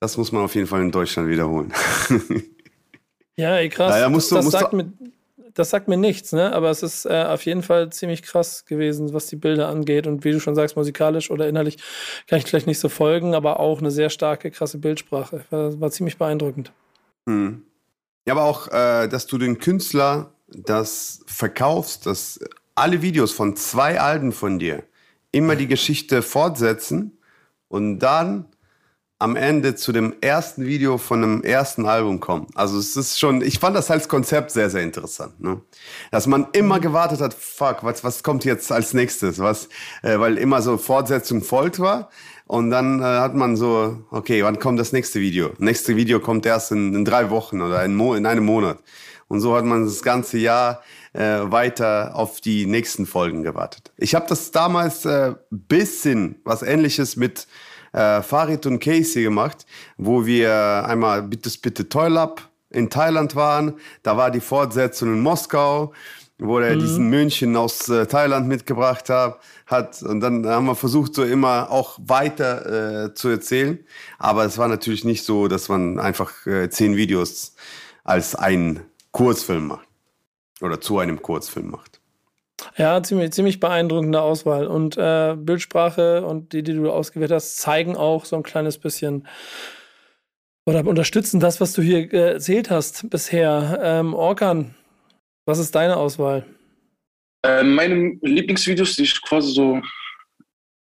[0.00, 1.72] Das muss man auf jeden Fall in Deutschland wiederholen.
[3.36, 3.92] ja, ey, krass.
[3.92, 4.92] Naja, musst du, das, musst sagt mir,
[5.55, 6.53] das sagt mir nichts, ne?
[6.53, 10.09] aber es ist äh, auf jeden Fall ziemlich krass gewesen, was die Bilder angeht.
[10.09, 11.76] Und wie du schon sagst, musikalisch oder innerlich
[12.26, 15.44] kann ich vielleicht nicht so folgen, aber auch eine sehr starke, krasse Bildsprache.
[15.50, 16.72] War, war ziemlich beeindruckend.
[17.27, 17.62] Hm.
[18.27, 22.41] Ja, aber auch, äh, dass du den Künstler das verkaufst, dass
[22.75, 24.85] alle Videos von zwei Alben von dir
[25.33, 27.18] immer die Geschichte fortsetzen
[27.68, 28.47] und dann
[29.23, 32.49] am Ende zu dem ersten Video von einem ersten Album kommen.
[32.57, 35.41] Also es ist schon, ich fand das als Konzept sehr, sehr interessant.
[35.41, 35.61] Ne?
[36.11, 36.83] Dass man immer mhm.
[36.83, 39.39] gewartet hat, fuck, was, was kommt jetzt als nächstes?
[39.39, 39.68] Was,
[40.03, 42.11] äh, weil immer so Fortsetzung folgt war.
[42.53, 45.53] Und dann äh, hat man so, okay, wann kommt das nächste Video?
[45.57, 48.78] Nächste Video kommt erst in, in drei Wochen oder in, Mo in einem Monat.
[49.26, 50.82] Und so hat man das ganze Jahr
[51.14, 53.90] äh, weiter auf die nächsten Folgen gewartet.
[53.96, 57.46] Ich habe das damals äh, bisschen was Ähnliches mit
[57.94, 59.64] äh, Farid und Casey gemacht,
[59.96, 63.78] wo wir einmal Bitte Bitte Toil Up in Thailand waren.
[64.03, 65.94] Da war die Fortsetzung in Moskau,
[66.43, 66.80] wo er mhm.
[66.80, 70.03] diesen München aus äh, Thailand mitgebracht hat, hat.
[70.03, 73.78] Und dann haben wir versucht, so immer auch weiter äh, zu erzählen.
[74.18, 77.55] Aber es war natürlich nicht so, dass man einfach äh, zehn Videos
[78.05, 78.80] als einen
[79.12, 79.88] Kurzfilm macht.
[80.61, 82.01] Oder zu einem Kurzfilm macht.
[82.76, 84.66] Ja, ziemlich, ziemlich beeindruckende Auswahl.
[84.66, 89.26] Und äh, Bildsprache und die, die du ausgewählt hast, zeigen auch so ein kleines bisschen
[90.64, 93.80] oder unterstützen das, was du hier äh, erzählt hast bisher.
[93.82, 94.76] Ähm, Orkan,
[95.45, 96.47] was ist deine Auswahl?
[97.45, 99.80] Äh, meine Lieblingsvideos, die ich quasi so,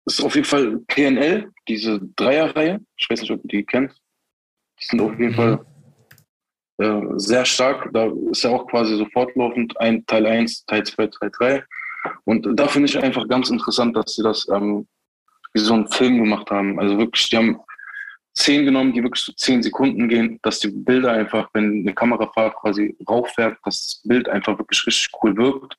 [0.05, 2.79] ist auf jeden Fall PNL, diese Dreierreihe.
[2.97, 3.99] Ich weiß nicht, ob du die kennst.
[4.79, 5.35] Die sind auf jeden mhm.
[5.35, 5.65] Fall
[6.79, 7.89] äh, sehr stark.
[7.93, 11.63] Da ist ja auch quasi so fortlaufend ein Teil 1, Teil 2, Teil 3.
[12.25, 14.87] Und da finde ich einfach ganz interessant, dass sie das ähm,
[15.53, 16.79] wie so einen Film gemacht haben.
[16.79, 17.59] Also wirklich, die haben
[18.33, 22.55] zehn genommen, die wirklich so zehn Sekunden gehen, dass die Bilder einfach, wenn eine Kamerafahrt
[22.55, 25.75] quasi rauffährt, dass das Bild einfach wirklich richtig cool wirkt.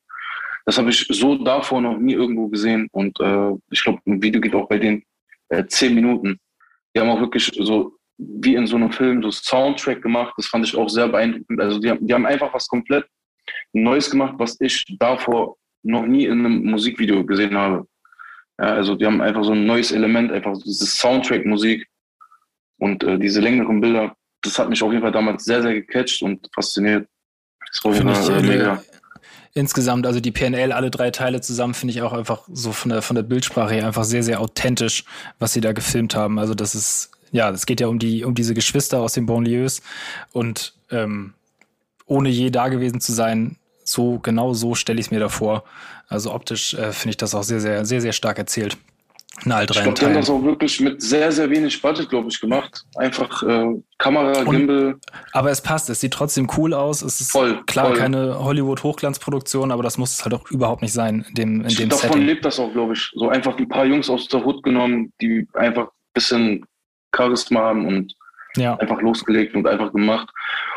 [0.65, 2.89] Das habe ich so davor noch nie irgendwo gesehen.
[2.93, 5.03] Und äh, ich glaube, ein Video geht auch bei denen
[5.49, 6.39] äh, zehn Minuten.
[6.95, 10.35] Die haben auch wirklich so wie in so einem Film so Soundtrack gemacht.
[10.37, 11.61] Das fand ich auch sehr beeindruckend.
[11.61, 13.07] Also die, die haben einfach was komplett
[13.73, 17.87] Neues gemacht, was ich davor noch nie in einem Musikvideo gesehen habe.
[18.61, 21.87] Ja, also die haben einfach so ein neues Element, einfach diese Soundtrack-Musik
[22.83, 24.17] und äh, diese längeren Bilder.
[24.43, 27.07] Das hat mich auf jeden Fall damals sehr, sehr gecatcht und fasziniert.
[27.71, 28.83] Das war ich, äh, mega.
[29.55, 33.01] Insgesamt, also die PNL, alle drei Teile zusammen, finde ich auch einfach so von der,
[33.03, 35.05] von der Bildsprache her einfach sehr, sehr authentisch,
[35.39, 36.41] was sie da gefilmt haben.
[36.41, 39.81] Also das ist, ja, es geht ja um die, um diese Geschwister aus den Banlieues
[40.33, 41.35] und ähm,
[42.07, 45.63] ohne je da gewesen zu sein, so genau so stelle ich es mir da vor.
[46.09, 48.77] Also optisch äh, finde ich das auch sehr, sehr, sehr, sehr stark erzählt.
[49.45, 52.09] In all drei ich glaube, die haben das auch wirklich mit sehr, sehr wenig Budget,
[52.09, 52.85] glaube ich, gemacht.
[52.97, 53.67] Einfach äh,
[53.99, 54.97] Kamera, Gimbal.
[55.33, 57.03] Aber es passt, es sieht trotzdem cool aus.
[57.03, 57.97] Es ist voll, klar voll.
[57.97, 61.89] keine Hollywood-Hochglanzproduktion, aber das muss es halt auch überhaupt nicht sein in dem, in dem
[61.89, 62.27] Davon Setting.
[62.27, 63.11] lebt das auch, glaube ich.
[63.15, 66.67] So einfach ein paar Jungs aus der Hut genommen, die einfach ein bisschen
[67.15, 68.15] Charisma haben und
[68.57, 68.77] ja.
[68.77, 70.29] einfach losgelegt und einfach gemacht.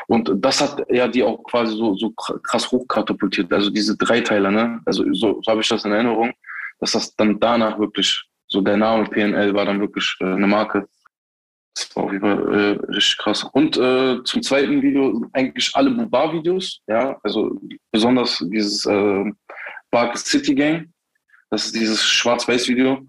[0.08, 3.52] Und das hat ja die auch quasi so, so krass hochkatapultiert.
[3.52, 4.82] Also diese Dreiteiler, ne?
[4.86, 6.32] Also so, so habe ich das in Erinnerung,
[6.80, 8.24] dass das dann danach wirklich,
[8.56, 10.88] so der Name PNL war dann wirklich äh, eine Marke.
[11.74, 13.44] Das war auf jeden Fall äh, richtig krass.
[13.52, 17.60] Und äh, zum zweiten Video eigentlich alle Bar-Videos, ja, also
[17.92, 19.26] besonders dieses äh,
[19.92, 20.88] Bark City Gang,
[21.50, 23.06] das ist dieses Schwarz-Weiß-Video.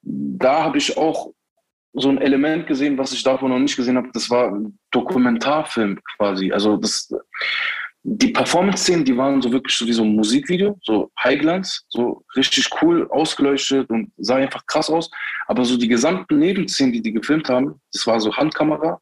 [0.00, 1.32] Da habe ich auch
[1.92, 4.08] so ein Element gesehen, was ich davor noch nicht gesehen habe.
[4.14, 6.50] Das war ein Dokumentarfilm quasi.
[6.52, 7.12] Also das,
[8.08, 12.68] die Performance-Szenen, die waren so wirklich so wie so ein Musikvideo, so Highglanz, so richtig
[12.80, 15.10] cool ausgeleuchtet und sah einfach krass aus.
[15.48, 19.00] Aber so die gesamten Nebenszenen, die die gefilmt haben, das war so Handkamera,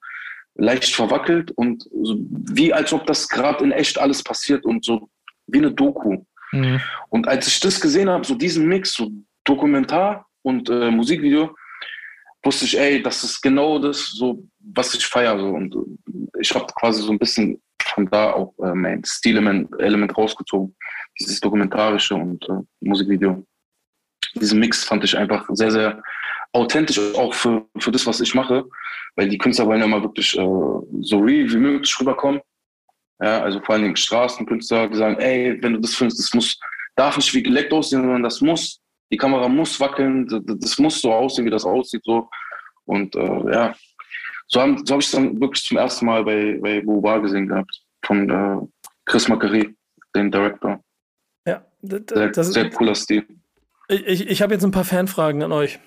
[0.54, 5.10] leicht verwackelt und so wie als ob das gerade in echt alles passiert und so
[5.48, 6.24] wie eine Doku.
[6.52, 6.80] Mhm.
[7.10, 9.10] Und als ich das gesehen habe, so diesen Mix, so
[9.44, 11.54] Dokumentar und äh, Musikvideo,
[12.42, 14.42] wusste ich, ey, das ist genau das, so,
[14.74, 15.38] was ich feiere.
[15.38, 15.48] So.
[15.48, 15.76] Und
[16.40, 20.74] ich habe quasi so ein bisschen von da auch äh, mein Stilelement Element rausgezogen.
[21.18, 23.44] Dieses dokumentarische und äh, Musikvideo.
[24.34, 26.02] Diesen Mix fand ich einfach sehr, sehr
[26.52, 28.64] authentisch, auch für, für das, was ich mache.
[29.16, 32.40] Weil die Künstler wollen ja immer wirklich äh, so real wie möglich rüberkommen.
[33.20, 36.58] Ja, also vor allen Dingen Straßenkünstler, die sagen, ey, wenn du das findest, das muss,
[36.96, 38.80] darf nicht wie geleckt aussehen, sondern das muss
[39.14, 40.26] die Kamera muss wackeln,
[40.60, 42.02] das muss so aussehen, wie das aussieht.
[42.04, 42.28] So.
[42.84, 43.74] Und äh, ja,
[44.54, 47.48] so, haben, so habe ich es dann wirklich zum ersten Mal bei, bei Boba gesehen
[47.48, 48.66] gehabt, von äh,
[49.04, 49.74] Chris Macari,
[50.14, 50.80] dem Director.
[51.46, 53.26] Ja, sehr, das ist sehr cooler Stil.
[53.88, 55.80] Ich, ich, ich habe jetzt ein paar Fanfragen an euch.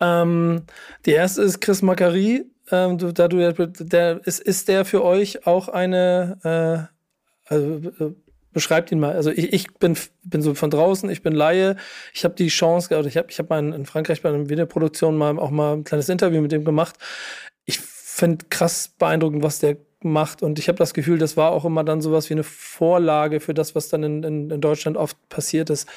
[0.00, 0.64] Ähm,
[1.06, 2.44] die erste ist Chris Macari.
[2.70, 6.88] Ähm, du, da du, der, ist, ist der für euch auch eine
[7.48, 8.14] äh, also, äh,
[8.52, 9.14] beschreibt ihn mal.
[9.14, 11.76] Also ich, ich bin, bin so von draußen, ich bin Laie.
[12.12, 15.16] Ich habe die Chance, oder ich habe ich hab mal in Frankreich bei einer Videoproduktion
[15.16, 16.96] mal auch mal ein kleines Interview mit dem gemacht.
[17.64, 20.42] Ich finde krass beeindruckend, was der macht.
[20.42, 23.54] Und ich habe das Gefühl, das war auch immer dann sowas wie eine Vorlage für
[23.54, 25.88] das, was dann in, in, in Deutschland oft passiert ist.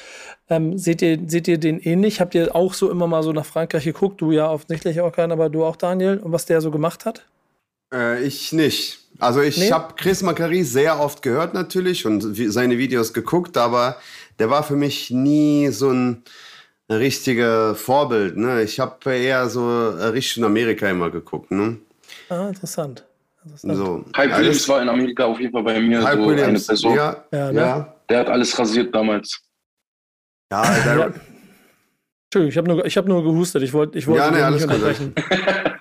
[0.48, 2.20] Ähm, seht, ihr, seht ihr den ähnlich?
[2.20, 4.20] Habt ihr auch so immer mal so nach Frankreich geguckt?
[4.20, 7.26] Du ja offensichtlich auch keinen, aber du auch, Daniel, und was der so gemacht hat?
[7.92, 9.03] Äh, ich nicht.
[9.18, 9.70] Also ich nee?
[9.70, 13.96] habe Chris Macari sehr oft gehört natürlich und seine Videos geguckt, aber
[14.38, 16.24] der war für mich nie so ein
[16.90, 18.36] richtiger Vorbild.
[18.36, 18.62] Ne?
[18.62, 21.50] Ich habe eher so Richtung Amerika immer geguckt.
[21.50, 21.78] Ne?
[22.28, 23.04] Ah, interessant.
[23.44, 23.76] interessant.
[23.76, 24.04] So.
[24.16, 26.96] Hype Williams war in Amerika auf jeden Fall bei mir Hype so Williams, eine Person.
[26.96, 27.60] Ja, ja, ne?
[27.60, 29.40] ja, Der hat alles rasiert damals.
[30.50, 31.12] Ja, der, ja.
[32.26, 33.62] Entschuldigung, ich habe nur, hab nur gehustet.
[33.62, 35.14] Ich wollte ich wollt ja, nee, nicht unterbrechen.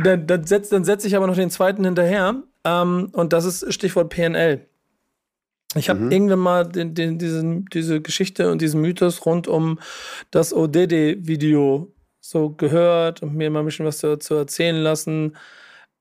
[0.00, 2.42] dann, dann setze setz ich aber noch den zweiten hinterher.
[2.64, 4.66] Ähm, und das ist Stichwort PNL.
[5.74, 6.12] Ich habe mhm.
[6.12, 9.78] irgendwann mal den, den, diesen, diese Geschichte und diesen Mythos rund um
[10.30, 15.36] das ODD-Video so gehört und mir mal ein bisschen was zu, zu erzählen lassen.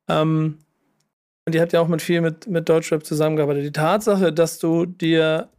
[0.07, 0.59] Ähm,
[1.45, 3.65] und ihr habt ja auch mit viel mit, mit Deutschrap zusammengearbeitet.
[3.65, 5.49] Die Tatsache, dass du dir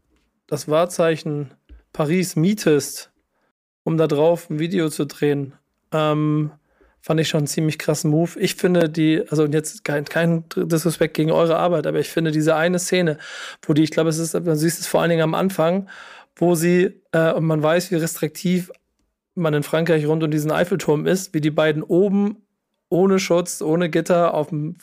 [0.47, 1.51] das Wahrzeichen
[1.93, 3.12] Paris mietest,
[3.84, 5.55] um da drauf ein Video zu drehen,
[5.93, 6.51] ähm,
[7.07, 8.33] fand ich schon einen ziemlich krassen Move.
[8.41, 12.57] Ich finde die, also jetzt kein, kein Disrespekt gegen eure Arbeit, aber ich finde diese
[12.57, 13.19] eine Szene,
[13.63, 15.89] wo die, ich glaube, es ist, man sieht es vor allen Dingen am Anfang,
[16.35, 18.73] wo sie, äh, und man weiß, wie restriktiv
[19.37, 22.43] man in Frankreich rund um diesen Eiffelturm ist, wie die beiden oben
[22.89, 24.75] ohne Schutz, ohne Gitter auf dem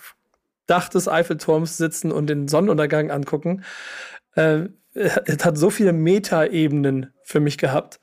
[0.66, 3.66] Dach des Eiffelturms sitzen und den Sonnenuntergang angucken.
[4.36, 8.00] Äh, es hat so viele Metaebenen für mich gehabt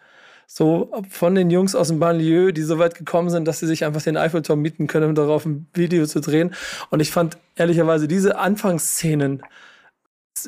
[0.53, 3.85] so von den Jungs aus dem Banlieue, die so weit gekommen sind, dass sie sich
[3.85, 6.57] einfach den Eiffelturm mieten können, um darauf ein Video zu drehen.
[6.91, 9.45] Und ich fand ehrlicherweise diese Anfangsszenen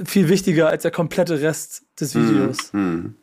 [0.04, 2.72] viel wichtiger als der komplette Rest des hm, Videos.
[2.72, 3.14] Hm,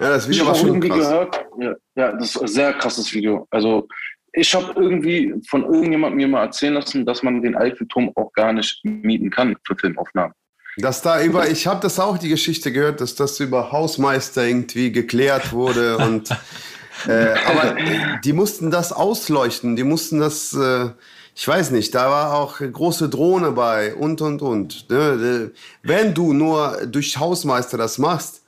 [0.00, 0.98] Ja, das Video ich war schon irgendwie krass.
[0.98, 1.46] gehört.
[1.60, 3.46] Ja, ja, das ist ein sehr krasses Video.
[3.50, 3.86] Also
[4.32, 8.52] ich habe irgendwie von irgendjemandem mir mal erzählen lassen, dass man den Eiffelturm auch gar
[8.52, 10.34] nicht mieten kann für Filmaufnahmen.
[10.76, 14.92] Dass da über, ich habe das auch die Geschichte gehört, dass das über Hausmeister irgendwie
[14.92, 16.30] geklärt wurde und
[17.08, 17.76] äh, aber
[18.22, 20.90] die mussten das ausleuchten, die mussten das, äh,
[21.34, 24.90] ich weiß nicht, da war auch große Drohne bei und und und.
[24.90, 25.52] Ne?
[25.82, 28.42] Wenn du nur durch Hausmeister das machst,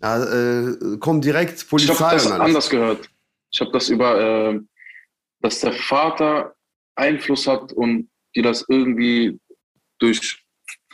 [0.00, 1.92] äh, kommt direkt Polizei.
[1.92, 3.08] Ich habe das anders gehört.
[3.52, 4.60] Ich habe das über, äh,
[5.40, 6.54] dass der Vater
[6.96, 9.38] Einfluss hat und die das irgendwie
[9.98, 10.41] durch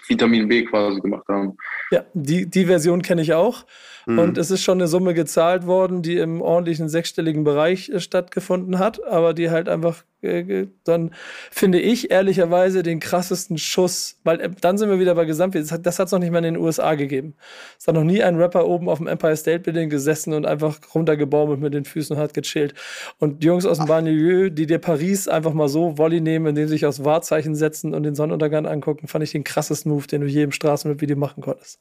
[0.08, 1.56] Vitamin B quasi gemacht haben.
[1.90, 3.64] Ja, die, die Version kenne ich auch.
[4.08, 4.18] Mhm.
[4.18, 8.78] Und es ist schon eine Summe gezahlt worden, die im ordentlichen sechsstelligen Bereich äh, stattgefunden
[8.78, 11.10] hat, aber die halt einfach äh, dann
[11.50, 15.68] finde ich ehrlicherweise den krassesten Schuss, weil äh, dann sind wir wieder bei Gesamtwert.
[15.84, 17.34] Das hat es noch nicht mal in den USA gegeben.
[17.78, 20.78] Es hat noch nie ein Rapper oben auf dem Empire State Building gesessen und einfach
[20.94, 22.72] runtergebaumelt mit den Füßen und hat gechillt.
[23.18, 26.66] Und die Jungs aus dem Banlieue, die dir Paris einfach mal so Volley nehmen, indem
[26.66, 30.22] sie sich aus Wahrzeichen setzen und den Sonnenuntergang angucken, fand ich den krassesten Move, den
[30.22, 31.78] du je im Straßenvideo machen konntest.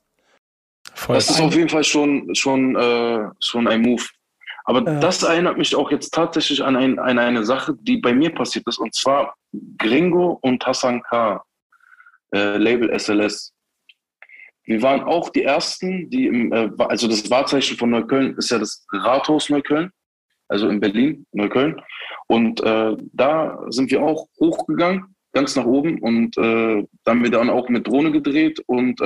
[0.97, 4.03] Voll das ist auf jeden Fall schon, schon, äh, schon ein Move.
[4.65, 4.99] Aber ja.
[4.99, 8.67] das erinnert mich auch jetzt tatsächlich an, ein, an, eine Sache, die bei mir passiert
[8.67, 9.35] ist, und zwar
[9.77, 11.43] Gringo und Hassan K.,
[12.33, 13.53] äh, Label SLS.
[14.65, 18.59] Wir waren auch die Ersten, die im, äh, also das Wahrzeichen von Neukölln ist ja
[18.59, 19.91] das Rathaus Neukölln,
[20.49, 21.79] also in Berlin, Neukölln.
[22.27, 25.99] Und äh, da sind wir auch hochgegangen, ganz nach oben.
[25.99, 28.99] Und äh, da haben wir dann auch mit Drohne gedreht und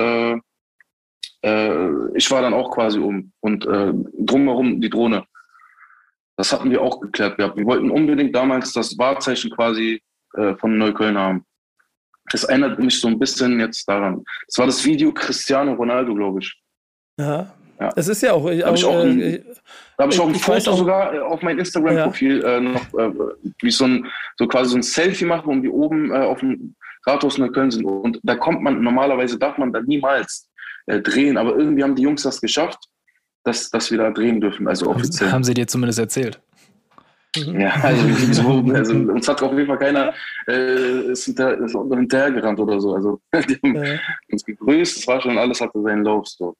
[1.42, 5.24] äh, äh, ich war dann auch quasi um und äh, drumherum die Drohne.
[6.36, 7.56] Das hatten wir auch geklärt gehabt.
[7.56, 10.02] Wir wollten unbedingt damals das Wahrzeichen quasi
[10.34, 11.44] äh, von Neukölln haben.
[12.30, 14.24] Das erinnert mich so ein bisschen jetzt daran.
[14.46, 16.56] Das war das Video Cristiano Ronaldo, glaube ich.
[17.18, 17.52] Ja.
[17.78, 17.90] ja.
[17.96, 18.48] Es ist ja auch.
[18.48, 19.42] Da habe ich auch ein, äh,
[19.98, 22.56] hab ich auch ein Foto auch, sogar äh, auf mein Instagram-Profil ja.
[22.56, 23.12] äh, noch, äh,
[23.60, 24.06] wie so ein
[24.38, 27.84] so quasi so ein Selfie machen, wo wir oben auf dem Rathaus Neukölln sind.
[27.84, 30.48] Und da kommt man, normalerweise darf man da niemals
[30.86, 31.36] äh, drehen.
[31.36, 32.88] Aber irgendwie haben die Jungs das geschafft,
[33.44, 35.32] dass, dass wir da drehen dürfen, also offiziell.
[35.32, 36.40] Haben sie dir zumindest erzählt?
[37.36, 40.12] Ja, also, so, also uns hat auf jeden Fall keiner
[40.46, 42.94] äh, ist, hinter, ist hinterhergerannt oder so.
[42.94, 43.98] Also die haben ja.
[44.30, 46.28] uns gegrüßt, es war schon alles hatte seinen Lauf.
[46.28, 46.54] So.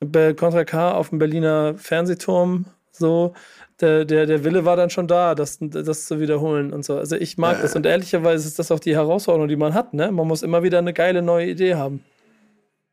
[0.00, 3.32] Bei Contra K auf dem Berliner Fernsehturm, so,
[3.80, 6.98] der, der, der Wille war dann schon da, das, das zu wiederholen und so.
[6.98, 7.62] Also ich mag äh.
[7.62, 9.94] das und ehrlicherweise ist das auch die Herausforderung, die man hat.
[9.94, 10.12] Ne?
[10.12, 12.04] Man muss immer wieder eine geile neue Idee haben.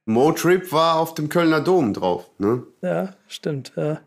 [0.09, 2.63] Motrip war auf dem Kölner Dom drauf, ne?
[2.81, 4.01] Ja, stimmt, ja.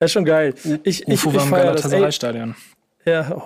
[0.00, 0.54] Ja, schon geil.
[0.82, 2.54] Ich, ich, Ufo ich, war im Galatasaray-Stadion.
[3.06, 3.42] Ja, oh.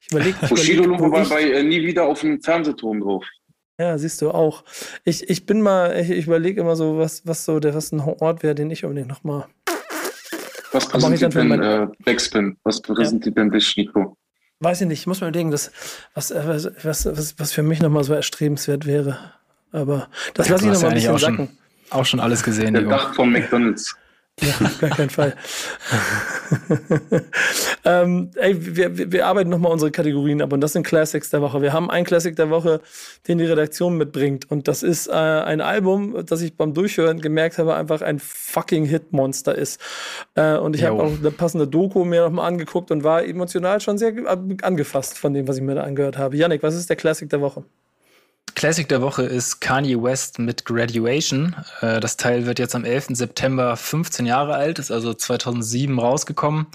[0.00, 0.36] ich überlege.
[0.48, 3.24] Bushido Lupo war bei äh, nie wieder auf dem Fernsehturm drauf.
[3.80, 4.62] Ja, siehst du auch.
[5.04, 8.00] Ich, ich bin mal, ich, ich überlege immer so, was, was so der was ein
[8.00, 9.46] Ort wäre, den ich unbedingt nochmal.
[10.70, 12.56] Was präsentiert denn äh, Backspin?
[12.62, 13.42] Was präsentiert ja.
[13.42, 14.16] denn dich, Nico?
[14.60, 15.72] weiß ich nicht, ich muss mir überlegen, dass,
[16.14, 16.70] was, was,
[17.06, 19.18] was, was für mich nochmal so erstrebenswert wäre.
[19.74, 21.36] Aber das lasse ich nochmal ein bisschen sacken.
[21.36, 22.74] Schon, auch schon alles gesehen.
[22.74, 23.96] Der Dach vom McDonalds.
[24.40, 25.34] Ja, auf gar keinen Fall.
[27.84, 31.62] ähm, ey, wir, wir arbeiten nochmal unsere Kategorien ab und das sind Classics der Woche.
[31.62, 32.80] Wir haben einen Classic der Woche,
[33.28, 37.58] den die Redaktion mitbringt und das ist äh, ein Album, das ich beim Durchhören gemerkt
[37.58, 39.80] habe, einfach ein fucking Hitmonster ist.
[40.34, 43.98] Äh, und ich habe auch eine passende Doku mir nochmal angeguckt und war emotional schon
[43.98, 44.14] sehr
[44.62, 46.36] angefasst von dem, was ich mir da angehört habe.
[46.36, 47.64] Yannick, was ist der Classic der Woche?
[48.54, 51.56] Classic der Woche ist Kanye West mit Graduation.
[51.80, 53.08] Äh, das Teil wird jetzt am 11.
[53.10, 56.66] September 15 Jahre alt, ist also 2007 rausgekommen.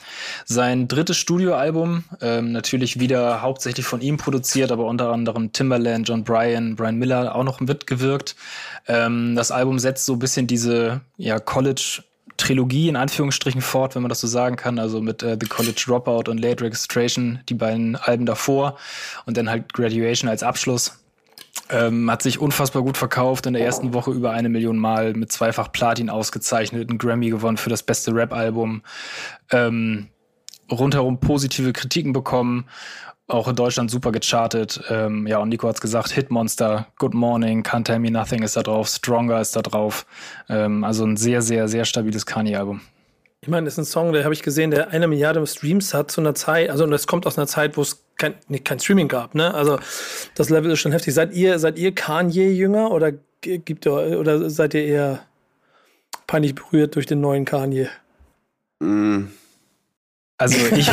[0.46, 6.24] Sein drittes Studioalbum, ähm, natürlich wieder hauptsächlich von ihm produziert, aber unter anderem Timberland, John
[6.24, 8.36] Bryan, Brian Miller auch noch mitgewirkt.
[8.88, 12.04] Ähm, das Album setzt so ein bisschen diese ja, College-
[12.38, 14.80] Trilogie in Anführungsstrichen fort, wenn man das so sagen kann.
[14.80, 18.78] Also mit äh, The College Dropout und Late Registration, die beiden Alben davor
[19.26, 21.00] und dann halt Graduation als Abschluss.
[21.72, 25.32] Ähm, hat sich unfassbar gut verkauft, in der ersten Woche über eine Million Mal mit
[25.32, 28.82] zweifach Platin ausgezeichnet, einen Grammy gewonnen für das beste Rap-Album,
[29.52, 30.08] ähm,
[30.72, 32.66] rundherum positive Kritiken bekommen,
[33.28, 34.82] auch in Deutschland super gechartet.
[34.90, 38.64] Ähm, ja, und Nico hat's gesagt, Hitmonster, Good Morning, Can't Tell Me Nothing ist da
[38.64, 40.06] drauf, Stronger ist da drauf.
[40.50, 42.82] Ähm, also ein sehr, sehr, sehr stabiles Kanye-Album.
[43.42, 46.12] Ich meine, das ist ein Song, der habe ich gesehen, der eine Milliarde Streams hat
[46.12, 49.08] zu einer Zeit, also das kommt aus einer Zeit, wo es kein, nee, kein Streaming
[49.08, 49.54] gab, ne?
[49.54, 49.80] Also
[50.36, 51.14] das Level ist schon heftig.
[51.14, 55.26] Seid ihr, seid ihr Kanye-Jünger oder gibt ihr, oder seid ihr eher
[56.28, 57.90] peinlich berührt durch den neuen Kanye?
[58.80, 59.28] Mm.
[60.38, 60.90] Also ich.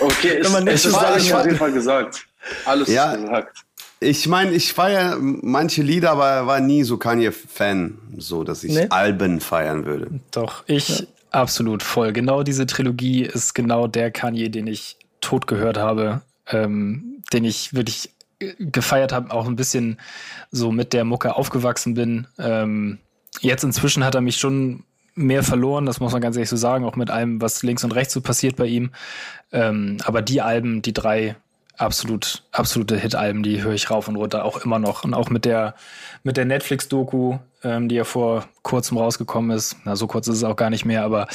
[0.00, 2.26] okay, ist, nicht es ist alles auf jeden Fall gesagt.
[2.64, 3.64] Alles ja, gesagt.
[4.00, 8.86] Ich meine, ich feiere manche Lieder, aber war nie so Kanye-Fan, so dass ich nee?
[8.88, 10.08] Alben feiern würde.
[10.30, 11.06] Doch, ich ja.
[11.30, 12.14] absolut voll.
[12.14, 17.74] Genau diese Trilogie ist genau der Kanye, den ich tot gehört habe, ähm, den ich
[17.74, 18.10] wirklich
[18.58, 19.98] gefeiert habe, auch ein bisschen
[20.50, 22.26] so mit der Mucke aufgewachsen bin.
[22.38, 22.98] Ähm,
[23.40, 24.84] jetzt inzwischen hat er mich schon
[25.14, 27.94] mehr verloren, das muss man ganz ehrlich so sagen, auch mit allem, was links und
[27.94, 28.90] rechts so passiert bei ihm.
[29.52, 31.36] Ähm, aber die Alben, die drei,
[31.80, 35.04] absolut, absolute Hit-Alben, die höre ich rauf und runter, auch immer noch.
[35.04, 35.74] Und auch mit der,
[36.22, 40.44] mit der Netflix-Doku, ähm, die ja vor kurzem rausgekommen ist, na, so kurz ist es
[40.44, 41.26] auch gar nicht mehr, aber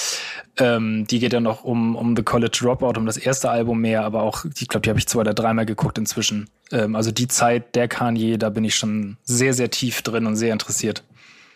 [0.58, 4.04] ähm, die geht ja noch um, um The College Dropout, um das erste Album mehr,
[4.04, 6.50] aber auch, ich glaube, die habe ich zwei oder dreimal geguckt inzwischen.
[6.72, 10.36] Ähm, also die Zeit der Kanye, da bin ich schon sehr, sehr tief drin und
[10.36, 11.04] sehr interessiert.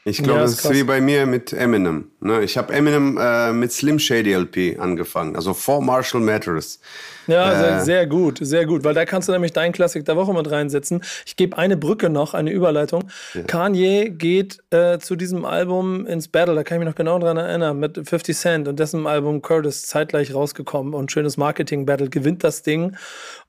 [0.09, 2.09] Ich glaube, ja, das ist wie bei mir mit Eminem.
[2.19, 2.43] Ne?
[2.43, 6.79] Ich habe Eminem äh, mit Slim Shady LP angefangen, also vor Marshall Matters.
[7.27, 10.15] Ja, äh, sehr, sehr, gut, sehr gut, weil da kannst du nämlich deinen Klassik der
[10.15, 11.01] Woche mit reinsetzen.
[11.25, 13.03] Ich gebe eine Brücke noch, eine Überleitung.
[13.35, 13.43] Ja.
[13.43, 17.37] Kanye geht äh, zu diesem Album ins Battle, da kann ich mich noch genau dran
[17.37, 22.63] erinnern, mit 50 Cent und dessen Album Curtis zeitgleich rausgekommen und schönes Marketing-Battle, gewinnt das
[22.63, 22.95] Ding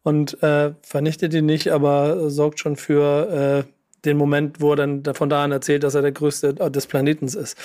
[0.03, 5.03] und äh, vernichtet ihn nicht, aber sorgt schon für äh, den Moment, wo er dann
[5.15, 7.57] von da an erzählt, dass er der größte äh, des Planeten ist.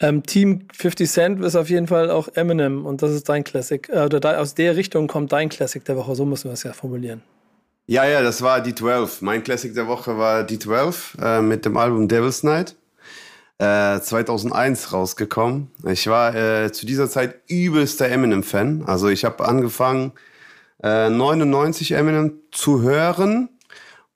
[0.00, 3.88] Ähm, Team 50 Cent ist auf jeden Fall auch Eminem und das ist dein Classic.
[3.88, 6.72] Äh, da, aus der Richtung kommt dein Classic der Woche, so müssen wir es ja
[6.72, 7.22] formulieren.
[7.86, 9.20] Ja, ja, das war die 12.
[9.20, 12.76] Mein Classic der Woche war die 12 äh, mit dem Album Devil's Night.
[13.56, 15.70] 2001 äh, rausgekommen.
[15.86, 18.82] Ich war äh, zu dieser Zeit übelster Eminem-Fan.
[18.84, 20.12] Also ich habe angefangen,
[20.82, 23.48] äh, 99 Eminem zu hören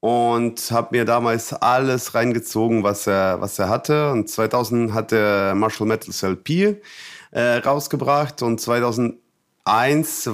[0.01, 4.11] und habe mir damals alles reingezogen, was er, was er hatte.
[4.13, 6.77] Und 2000 hat er Marshall Metals LP
[7.31, 9.19] äh, rausgebracht und 2001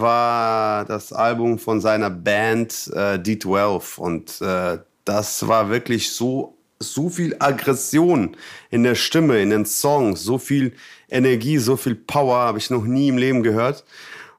[0.01, 7.09] war das Album von seiner Band äh, D12 und äh, das war wirklich so so
[7.09, 8.37] viel Aggression
[8.71, 10.75] in der Stimme, in den Songs, so viel
[11.09, 13.85] Energie, so viel Power habe ich noch nie im Leben gehört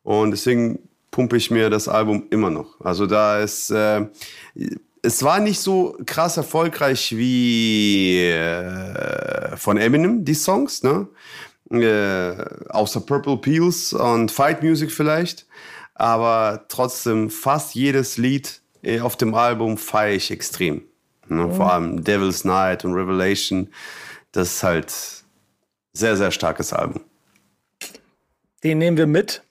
[0.03, 0.80] und deswegen
[1.11, 2.80] pumpe ich mir das Album immer noch.
[2.82, 4.05] Also da ist äh,
[5.05, 11.07] es war nicht so krass erfolgreich wie äh, von Eminem, die Songs, ne?
[11.71, 15.45] Äh, außer Purple Peels und Fight Music vielleicht.
[15.93, 20.83] Aber trotzdem, fast jedes Lied äh, auf dem Album feiere ich extrem.
[21.27, 21.45] Ne?
[21.45, 21.53] Mhm.
[21.53, 23.69] Vor allem Devil's Night und Revelation.
[24.31, 24.93] Das ist halt
[25.93, 27.01] sehr, sehr starkes Album.
[28.63, 29.41] Den nehmen wir mit.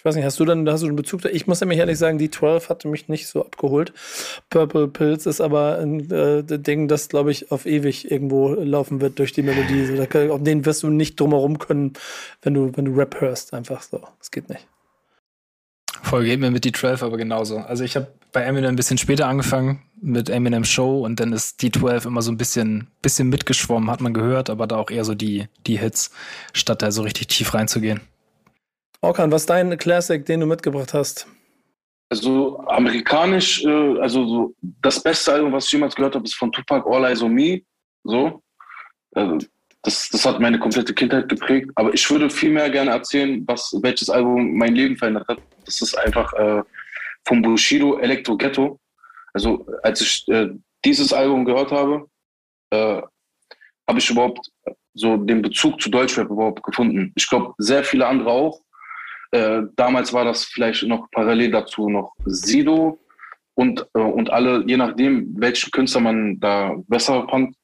[0.00, 1.28] Ich weiß nicht, hast du dann, hast du einen Bezug da?
[1.28, 3.92] Ich muss nämlich ehrlich sagen, die 12 hatte mich nicht so abgeholt.
[4.48, 9.18] Purple Pills ist aber ein äh, Ding, das, glaube ich, auf ewig irgendwo laufen wird
[9.18, 9.84] durch die Melodie.
[9.84, 11.92] So, da, auf den wirst du nicht drumherum können,
[12.40, 13.52] wenn du, wenn du Rap hörst.
[13.52, 14.00] Einfach so.
[14.18, 14.66] Das geht nicht.
[16.02, 17.58] Voll geht mir mit die 12 aber genauso.
[17.58, 21.60] Also ich habe bei Eminem ein bisschen später angefangen mit Eminem Show und dann ist
[21.60, 25.04] die 12 immer so ein bisschen, bisschen mitgeschwommen, hat man gehört, aber da auch eher
[25.04, 26.10] so die, die Hits,
[26.54, 28.00] statt da so richtig tief reinzugehen.
[29.02, 31.26] Orkan, was ist dein Classic, den du mitgebracht hast?
[32.10, 36.52] Also amerikanisch, äh, also so das beste Album, was ich jemals gehört habe, ist von
[36.52, 37.62] Tupac All Eyes on Me.
[38.04, 38.42] So.
[39.14, 39.38] Also,
[39.82, 41.70] das, das hat meine komplette Kindheit geprägt.
[41.76, 45.38] Aber ich würde viel mehr gerne erzählen, was, welches Album mein Leben verändert hat.
[45.64, 46.62] Das ist einfach äh,
[47.26, 48.78] vom Bushido Electro Ghetto.
[49.32, 50.50] Also als ich äh,
[50.84, 52.06] dieses Album gehört habe,
[52.70, 53.00] äh,
[53.88, 54.50] habe ich überhaupt
[54.94, 57.12] so den Bezug zu Deutschrap überhaupt gefunden.
[57.14, 58.60] Ich glaube, sehr viele andere auch.
[59.32, 62.98] Äh, damals war das vielleicht noch parallel dazu noch Sido
[63.54, 67.54] und, äh, und alle, je nachdem, welchen Künstler man da besser fand,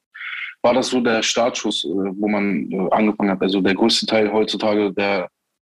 [0.63, 3.43] war das so der Startschuss, äh, wo man äh, angefangen hat.
[3.43, 5.29] Also der größte Teil heutzutage, der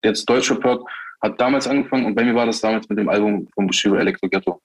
[0.05, 0.83] jetzt Deutschrap hört,
[1.23, 4.29] hat damals angefangen und bei mir war das damals mit dem Album von Bushido Electro
[4.29, 4.61] Ghetto.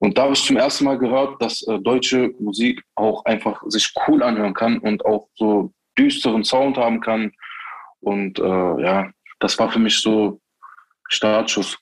[0.00, 3.92] Und da habe ich zum ersten Mal gehört, dass äh, deutsche Musik auch einfach sich
[4.06, 7.30] cool anhören kann und auch so düsteren Sound haben kann.
[8.00, 10.40] Und ja, das war für mich so
[11.08, 11.78] Startschuss.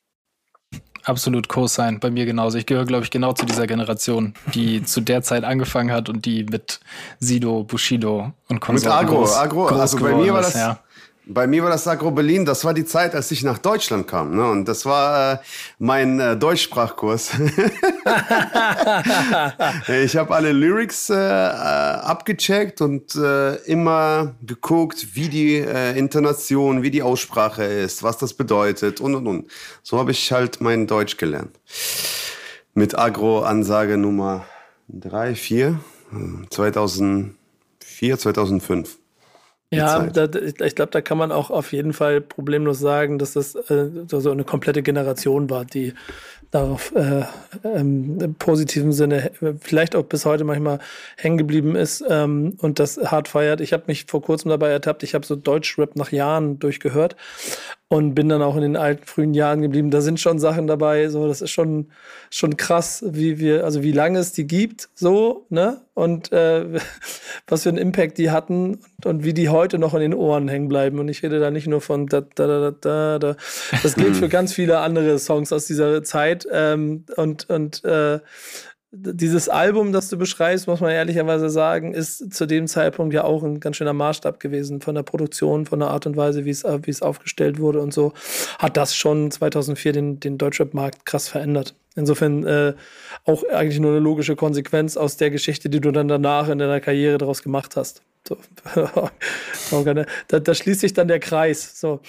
[1.04, 2.58] Absolut Co-Sign, bei mir genauso.
[2.58, 6.24] Ich gehöre, glaube ich, genau zu dieser Generation, die zu der Zeit angefangen hat und
[6.24, 6.80] die mit
[7.20, 9.66] Sido, Bushido und Konsorten Mit Agro, groß, Agro.
[9.66, 10.80] Groß also bei mir war das, ja.
[11.28, 14.36] Bei mir war das Agro Berlin, das war die Zeit, als ich nach Deutschland kam.
[14.36, 14.48] Ne?
[14.48, 15.38] Und das war äh,
[15.80, 17.30] mein äh, Deutschsprachkurs.
[20.04, 26.84] ich habe alle Lyrics äh, äh, abgecheckt und äh, immer geguckt, wie die äh, Intonation,
[26.84, 29.50] wie die Aussprache ist, was das bedeutet und und und.
[29.82, 31.58] So habe ich halt mein Deutsch gelernt.
[32.72, 34.44] Mit Agro-Ansage Nummer
[34.90, 35.80] 3, 4,
[36.50, 38.98] 2004, 2005.
[39.72, 43.56] Ja, da, ich glaube, da kann man auch auf jeden Fall problemlos sagen, dass das
[43.56, 45.92] äh, so eine komplette Generation war, die
[46.56, 47.22] darauf äh,
[47.64, 49.30] ähm, im positiven Sinne
[49.60, 50.78] vielleicht auch bis heute manchmal
[51.16, 53.60] hängen geblieben ist ähm, und das hart feiert.
[53.60, 57.16] Ich habe mich vor kurzem dabei ertappt, ich habe so Deutschrap nach Jahren durchgehört
[57.88, 59.90] und bin dann auch in den alten frühen Jahren geblieben.
[59.90, 61.90] Da sind schon Sachen dabei, so das ist schon
[62.30, 66.64] schon krass, wie wir also wie lange es die gibt, so ne und äh,
[67.46, 70.48] was für einen Impact die hatten und, und, wie die heute noch in den Ohren
[70.48, 70.98] hängen bleiben.
[70.98, 73.36] Und ich rede da nicht nur von da da da da da.
[73.82, 78.20] Das gilt für ganz viele andere Songs aus dieser Zeit ähm, und und äh,
[78.92, 83.42] dieses Album, das du beschreibst, muss man ehrlicherweise sagen, ist zu dem Zeitpunkt ja auch
[83.42, 86.64] ein ganz schöner Maßstab gewesen von der Produktion, von der Art und Weise, wie es,
[86.64, 88.12] wie es aufgestellt wurde und so,
[88.58, 91.74] hat das schon 2004 den, den Deutschrap-Markt krass verändert.
[91.94, 92.74] Insofern äh,
[93.24, 96.80] auch eigentlich nur eine logische Konsequenz aus der Geschichte, die du dann danach in deiner
[96.80, 98.02] Karriere daraus gemacht hast.
[98.26, 98.38] So.
[100.28, 101.80] da, da, schließt sich dann der Kreis.
[101.80, 102.00] So.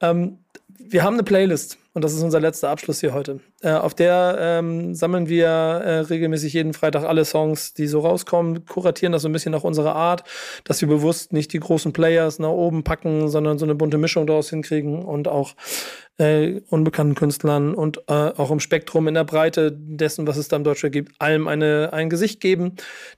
[0.00, 0.38] Ähm,
[0.78, 3.40] wir haben eine Playlist und das ist unser letzter Abschluss hier heute.
[3.62, 8.64] Äh, auf der ähm, sammeln wir äh, regelmäßig jeden Freitag alle Songs, die so rauskommen,
[8.64, 10.24] kuratieren das so ein bisschen nach unserer Art,
[10.64, 14.26] dass wir bewusst nicht die großen Players nach oben packen, sondern so eine bunte Mischung
[14.26, 15.54] daraus hinkriegen und auch
[16.20, 20.56] äh, unbekannten Künstlern und äh, auch im Spektrum in der Breite dessen, was es da
[20.56, 22.76] im Deutschland gibt, allem eine, ein Gesicht geben.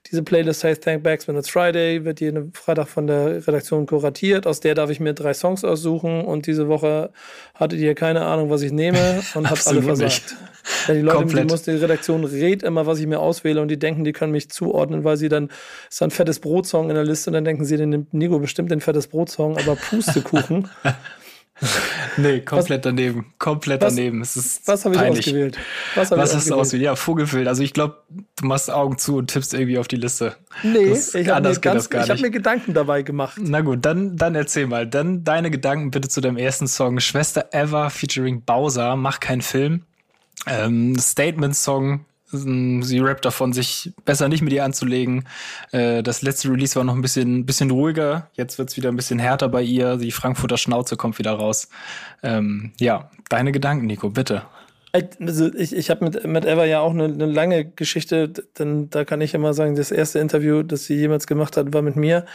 [0.09, 4.47] Diese Playlist heißt Thank Backs When It's Friday, wird jeden Freitag von der Redaktion kuratiert.
[4.47, 7.11] Aus der darf ich mir drei Songs aussuchen und diese Woche
[7.55, 10.32] hattet ihr keine Ahnung, was ich nehme und habt alle versagt.
[10.87, 13.79] Ja, die Leute, die, muss, die Redaktion rät immer, was ich mir auswähle und die
[13.79, 15.49] denken, die können mich zuordnen, weil sie dann
[15.89, 18.71] ist ein fettes Brotsong in der Liste und dann denken sie, den nimmt Nico bestimmt
[18.71, 20.69] den fettes Brotsong, aber Pustekuchen.
[22.17, 23.33] nee, komplett was, daneben.
[23.37, 24.21] Komplett was, daneben.
[24.21, 25.57] Es ist was habe ich ausgewählt?
[25.95, 26.85] Was, hab was ich hast du ausgewählt?
[26.85, 27.47] Ja, Vogelfilm.
[27.47, 30.35] Also ich glaube, du machst Augen zu und tippst irgendwie auf die Liste.
[30.63, 33.37] Nee, das, ich habe mir, hab mir Gedanken dabei gemacht.
[33.39, 34.87] Na gut, dann, dann erzähl mal.
[34.87, 36.99] Dann deine Gedanken bitte zu deinem ersten Song.
[36.99, 38.95] Schwester Ever featuring Bowser.
[38.95, 39.85] Mach keinen Film.
[40.47, 45.25] Ähm, Statement-Song Sie rappt davon, sich besser nicht mit ihr anzulegen.
[45.71, 48.29] Äh, das letzte Release war noch ein bisschen, bisschen ruhiger.
[48.33, 49.97] Jetzt wird's wieder ein bisschen härter bei ihr.
[49.97, 51.69] Die Frankfurter Schnauze kommt wieder raus.
[52.23, 54.43] Ähm, ja, deine Gedanken, Nico, bitte.
[55.19, 59.05] Also ich, ich habe mit, mit Eva ja auch eine, eine lange Geschichte, denn da
[59.05, 62.25] kann ich immer sagen, das erste Interview, das sie jemals gemacht hat, war mit mir.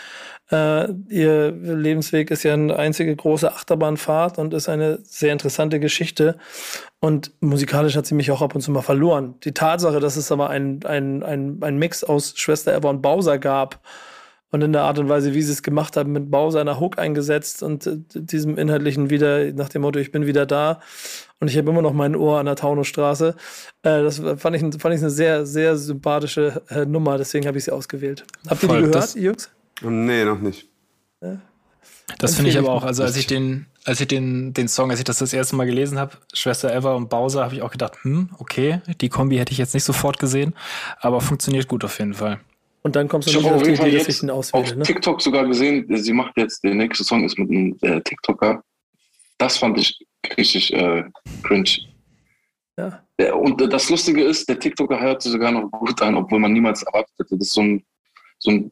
[0.50, 6.36] Äh, ihr Lebensweg ist ja eine einzige große Achterbahnfahrt und ist eine sehr interessante Geschichte.
[7.00, 9.34] Und musikalisch hat sie mich auch ab und zu mal verloren.
[9.44, 13.38] Die Tatsache, dass es aber ein, ein, ein, ein Mix aus Schwester Eva und Bowser
[13.38, 13.80] gab,
[14.50, 16.98] und in der Art und Weise, wie sie es gemacht haben, mit Bowser einer Hook
[16.98, 20.80] eingesetzt und äh, diesem inhaltlichen wieder nach dem Motto, ich bin wieder da
[21.38, 23.34] und ich habe immer noch mein Ohr an der Taunusstraße.
[23.82, 27.64] Äh, das fand ich, fand ich eine sehr, sehr sympathische äh, Nummer, deswegen habe ich
[27.64, 28.24] sie ausgewählt.
[28.48, 29.50] Habt ihr die gehört, das, Jungs?
[29.82, 30.68] Nee, noch nicht.
[31.20, 31.38] Ja.
[32.18, 34.98] Das finde ich aber auch, also als ich den, als ich den, den Song, als
[34.98, 38.02] ich das das erste Mal gelesen habe, Schwester Eva und Bowser, habe ich auch gedacht,
[38.02, 40.54] hm, okay, die Kombi hätte ich jetzt nicht sofort gesehen,
[41.00, 42.40] aber funktioniert gut auf jeden Fall.
[42.82, 44.64] Und dann kommst du noch auf die Idee, dass ich ihn auswähle.
[44.64, 44.82] Auf ne?
[44.82, 48.62] TikTok sogar gesehen, sie macht jetzt, der nächste Song ist mit einem äh, TikToker.
[49.36, 49.98] Das fand ich
[50.36, 51.04] richtig äh,
[51.42, 51.70] cringe.
[52.76, 53.02] Ja.
[53.34, 56.82] Und das Lustige ist, der TikToker hört sich sogar noch gut an, obwohl man niemals
[56.82, 57.36] erwartet hätte.
[57.36, 57.84] Das ist so ein,
[58.38, 58.70] so ein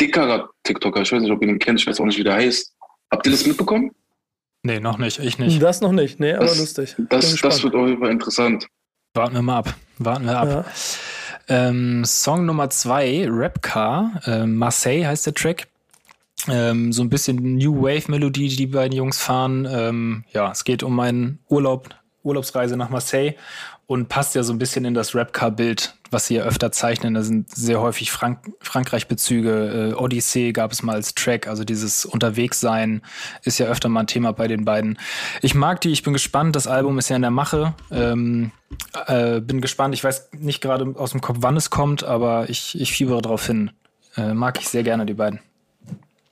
[0.00, 1.02] dickerer TikToker.
[1.02, 2.74] Ich weiß nicht, ob ihr ihn kennt, ich weiß auch nicht, wie der heißt.
[3.10, 3.92] Habt ihr das mitbekommen?
[4.62, 5.18] Nee, noch nicht.
[5.20, 5.62] Ich nicht.
[5.62, 6.96] Das noch nicht, nee, aber das, lustig.
[7.08, 8.66] Das, das wird auf jeden Fall interessant.
[9.14, 9.74] Warten wir mal ab.
[9.98, 10.48] Warten wir ab.
[10.48, 10.64] Ja.
[11.68, 14.20] Ähm, Song Nummer zwei, Rap Car.
[14.26, 15.68] Ähm, Marseille heißt der Track.
[16.48, 19.66] Ähm, so ein bisschen New Wave Melodie, die die beiden Jungs fahren.
[19.70, 21.94] Ähm, ja, es geht um meinen Urlaub
[22.24, 23.34] Urlaubsreise nach Marseille
[23.86, 27.14] und passt ja so ein bisschen in das Rapcar-Bild, was sie ja öfter zeichnen.
[27.14, 29.92] Da sind sehr häufig Frank Frankreich-Bezüge.
[29.92, 33.02] Äh, Odyssee gab es mal als Track, also dieses Unterwegssein
[33.44, 34.98] ist ja öfter mal ein Thema bei den beiden.
[35.40, 36.56] Ich mag die, ich bin gespannt.
[36.56, 37.74] Das Album ist ja in der Mache.
[37.92, 38.50] Ähm,
[39.06, 39.94] äh, bin gespannt.
[39.94, 43.46] Ich weiß nicht gerade aus dem Kopf, wann es kommt, aber ich, ich fiebere darauf
[43.46, 43.70] hin.
[44.16, 45.38] Äh, mag ich sehr gerne, die beiden.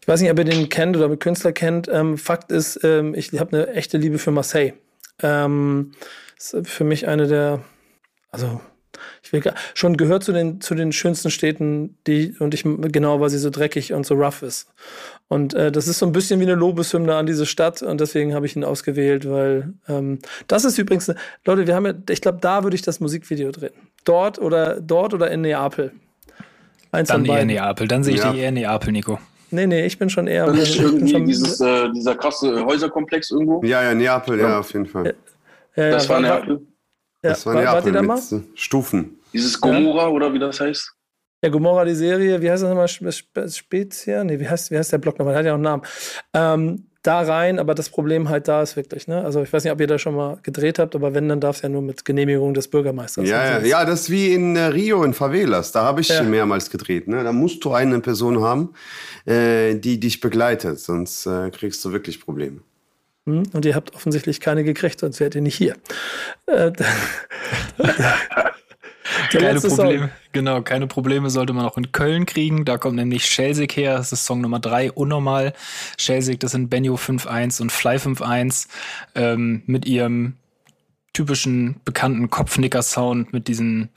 [0.01, 1.89] Ich weiß nicht, ob ihr den kennt oder ob ihr Künstler kennt.
[1.89, 4.73] Ähm, Fakt ist, ähm, ich habe eine echte Liebe für Marseille.
[5.23, 5.93] Ähm,
[6.53, 7.61] ist für mich eine der,
[8.31, 8.61] also
[9.23, 9.43] ich will
[9.75, 13.51] schon gehört zu den, zu den schönsten Städten, die, und ich genau, weil sie so
[13.51, 14.69] dreckig und so rough ist.
[15.29, 18.35] Und äh, das ist so ein bisschen wie eine Lobeshymne an diese Stadt und deswegen
[18.35, 21.12] habe ich ihn ausgewählt, weil ähm, das ist übrigens,
[21.45, 23.73] Leute, wir haben ja, ich glaube, da würde ich das Musikvideo drehen.
[24.05, 25.93] Dort oder dort oder in Neapel.
[26.93, 28.33] Eins dann eher Neapel, dann sehe ich ja.
[28.33, 29.19] dich eher Neapel, Nico.
[29.51, 30.47] Nee, nee, ich bin schon eher.
[30.47, 33.62] Das ist irgendwie schon, dieses, äh, dieser krasse Häuserkomplex irgendwo.
[33.65, 35.15] Ja, ja, Neapel, ja, auf jeden Fall.
[35.77, 36.67] Ja, ja, das war, Neapel.
[37.23, 38.21] Ja, das war, Neapel da mit?
[38.55, 39.19] Stufen.
[39.33, 40.93] Dieses Gomorra oder wie das heißt?
[41.43, 43.51] Ja, Gomorra, die Serie, wie heißt das nochmal?
[43.51, 44.25] Spezia?
[44.25, 45.35] Nee, wie heißt, wie heißt der Blog nochmal?
[45.35, 45.83] Der hat ja auch einen Namen.
[46.33, 49.23] Ähm, da rein, aber das Problem halt da ist wirklich, ne?
[49.23, 51.57] Also ich weiß nicht, ob ihr da schon mal gedreht habt, aber wenn, dann darf
[51.57, 53.29] es ja nur mit Genehmigung des Bürgermeisters.
[53.29, 56.23] Ja, ja, ja, das ist wie in äh, Rio in Favelas, da habe ich ja.
[56.23, 57.23] mehrmals gedreht, ne?
[57.23, 58.73] Da musst du eine Person haben,
[59.27, 62.61] äh, die dich begleitet, sonst äh, kriegst du wirklich Probleme.
[63.27, 63.45] Hm?
[63.53, 65.77] Und ihr habt offensichtlich keine gekriegt, sonst wärt ihr nicht hier.
[66.47, 66.73] Äh,
[69.31, 72.65] keine Probleme, genau, keine Probleme sollte man auch in Köln kriegen.
[72.65, 75.53] Da kommt nämlich Schelsig her, das ist Song Nummer 3, Unnormal.
[75.99, 78.69] Schelsig, das sind Benjo 5.1 und Fly 5.1
[79.15, 80.35] ähm, mit ihrem
[81.15, 83.89] typischen bekannten Kopfnicker-Sound mit diesen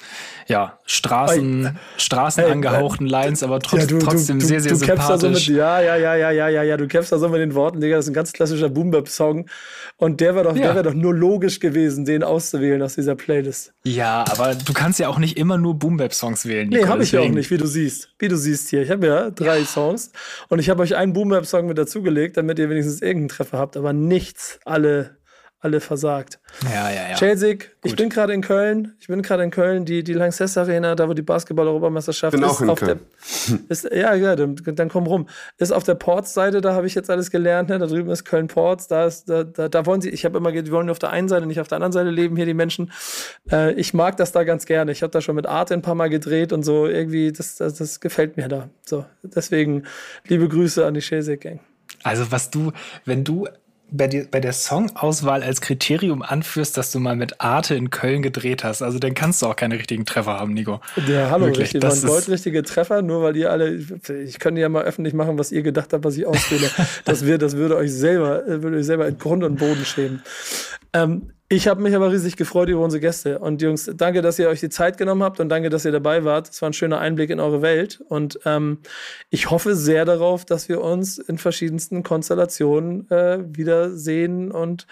[0.48, 5.22] ja, Straßen, Straßen hey, angehauchten Lines, aber trotz, ja, du, trotzdem du, sehr, sehr sympathisch.
[5.22, 7.56] So mit, ja, ja, ja, ja, ja, ja, ja, du kämpfst da so mit den
[7.56, 9.48] Worten, Digga, das ist ein ganz klassischer Boom-Bap-Song
[9.98, 10.76] und der wäre doch, ja.
[10.76, 13.74] wär doch nur logisch gewesen, den auszuwählen aus dieser Playlist.
[13.84, 16.70] Ja, aber du kannst ja auch nicht immer nur Boom-Bap-Songs wählen.
[16.70, 18.10] Nico, nee, habe ich ja auch nicht, wie du siehst.
[18.20, 18.84] Wie du siehst hier.
[18.84, 19.66] Ich habe ja drei ja.
[19.66, 20.12] Songs
[20.50, 23.92] und ich habe euch einen Boom-Bap-Song mit dazugelegt, damit ihr wenigstens irgendeinen Treffer habt, aber
[23.92, 25.17] nichts, alle
[25.60, 26.40] alle versagt.
[26.64, 27.16] Ja, ja, ja.
[27.16, 28.94] Chelsea, ich bin gerade in Köln.
[29.00, 32.44] Ich bin gerade in Köln, die, die Lanxess Arena, da wo die Basketball-Europameisterschaft ist.
[32.44, 33.00] Auch in auf Köln.
[33.50, 35.28] Der, ist, ja, ja, dann, dann komm rum.
[35.58, 37.70] Ist auf der Ports-Seite, da habe ich jetzt alles gelernt.
[37.70, 37.80] Ne?
[37.80, 38.88] Da drüben ist Köln-Ports.
[38.88, 41.10] Da, da, da, da, wollen sie, ich habe immer gesagt, die wollen nur auf der
[41.10, 42.92] einen Seite, nicht auf der anderen Seite leben hier die Menschen.
[43.52, 44.92] Äh, ich mag das da ganz gerne.
[44.92, 46.86] Ich habe da schon mit Arte ein paar Mal gedreht und so.
[46.86, 48.70] Irgendwie, das, das, das gefällt mir da.
[48.86, 49.84] So, deswegen
[50.28, 51.62] liebe Grüße an die Chelsea-Gang.
[52.04, 52.74] Also was du,
[53.06, 53.48] wenn du
[53.90, 58.22] bei, dir, bei der Songauswahl als Kriterium anführst, dass du mal mit Arte in Köln
[58.22, 60.82] gedreht hast, also dann kannst du auch keine richtigen Treffer haben, Nico.
[61.08, 63.80] Ja, hallo, Wirklich, richtig, das waren goldrichtige Treffer, nur weil ihr alle,
[64.24, 66.70] ich könnte ja mal öffentlich machen, was ihr gedacht habt, was ich auswähle.
[67.06, 70.22] das, wird, das würde euch selber, würde euch selber in Grund und Boden schämen.
[70.94, 73.40] Ähm, ich habe mich aber riesig gefreut über unsere Gäste.
[73.40, 76.26] Und Jungs, danke, dass ihr euch die Zeit genommen habt und danke, dass ihr dabei
[76.26, 76.50] wart.
[76.50, 78.04] Es war ein schöner Einblick in eure Welt.
[78.10, 78.80] Und ähm,
[79.30, 84.88] ich hoffe sehr darauf, dass wir uns in verschiedensten Konstellationen äh, wiedersehen und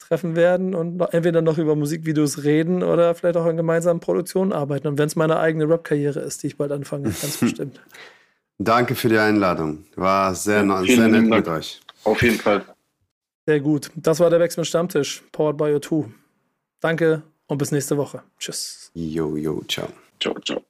[0.00, 4.88] treffen werden und entweder noch über Musikvideos reden oder vielleicht auch an gemeinsamen Produktionen arbeiten.
[4.88, 7.80] Und wenn es meine eigene Rap-Karriere ist, die ich bald anfange, ganz bestimmt.
[8.58, 9.84] Danke für die Einladung.
[9.94, 11.80] War sehr, ja, sehr nett mit euch.
[12.04, 12.64] Auf jeden Fall.
[13.46, 13.90] Sehr gut.
[13.96, 16.06] Das war der Wechsel Stammtisch, powered by O2.
[16.80, 18.22] Danke und bis nächste Woche.
[18.38, 18.90] Tschüss.
[18.94, 19.88] Jo, jo, ciao.
[20.20, 20.62] Ciao, ciao.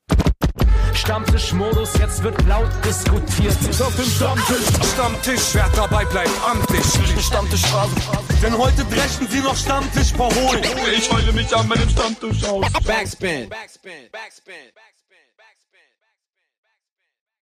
[0.94, 3.56] Stammtischmodus, jetzt wird laut diskutiert.
[3.80, 6.84] Auf dem Stammtisch, Stammtisch, wer dabei bleibt, amtlich.
[7.20, 7.94] Stammtisch Phase.
[8.42, 10.62] Denn heute brechen sie noch Stammtisch verholen.
[10.96, 12.66] Ich heule mich an meinem Stammtisch aus.
[12.86, 13.48] Backspin.
[13.48, 14.10] Backspin.
[14.12, 14.72] Backspin.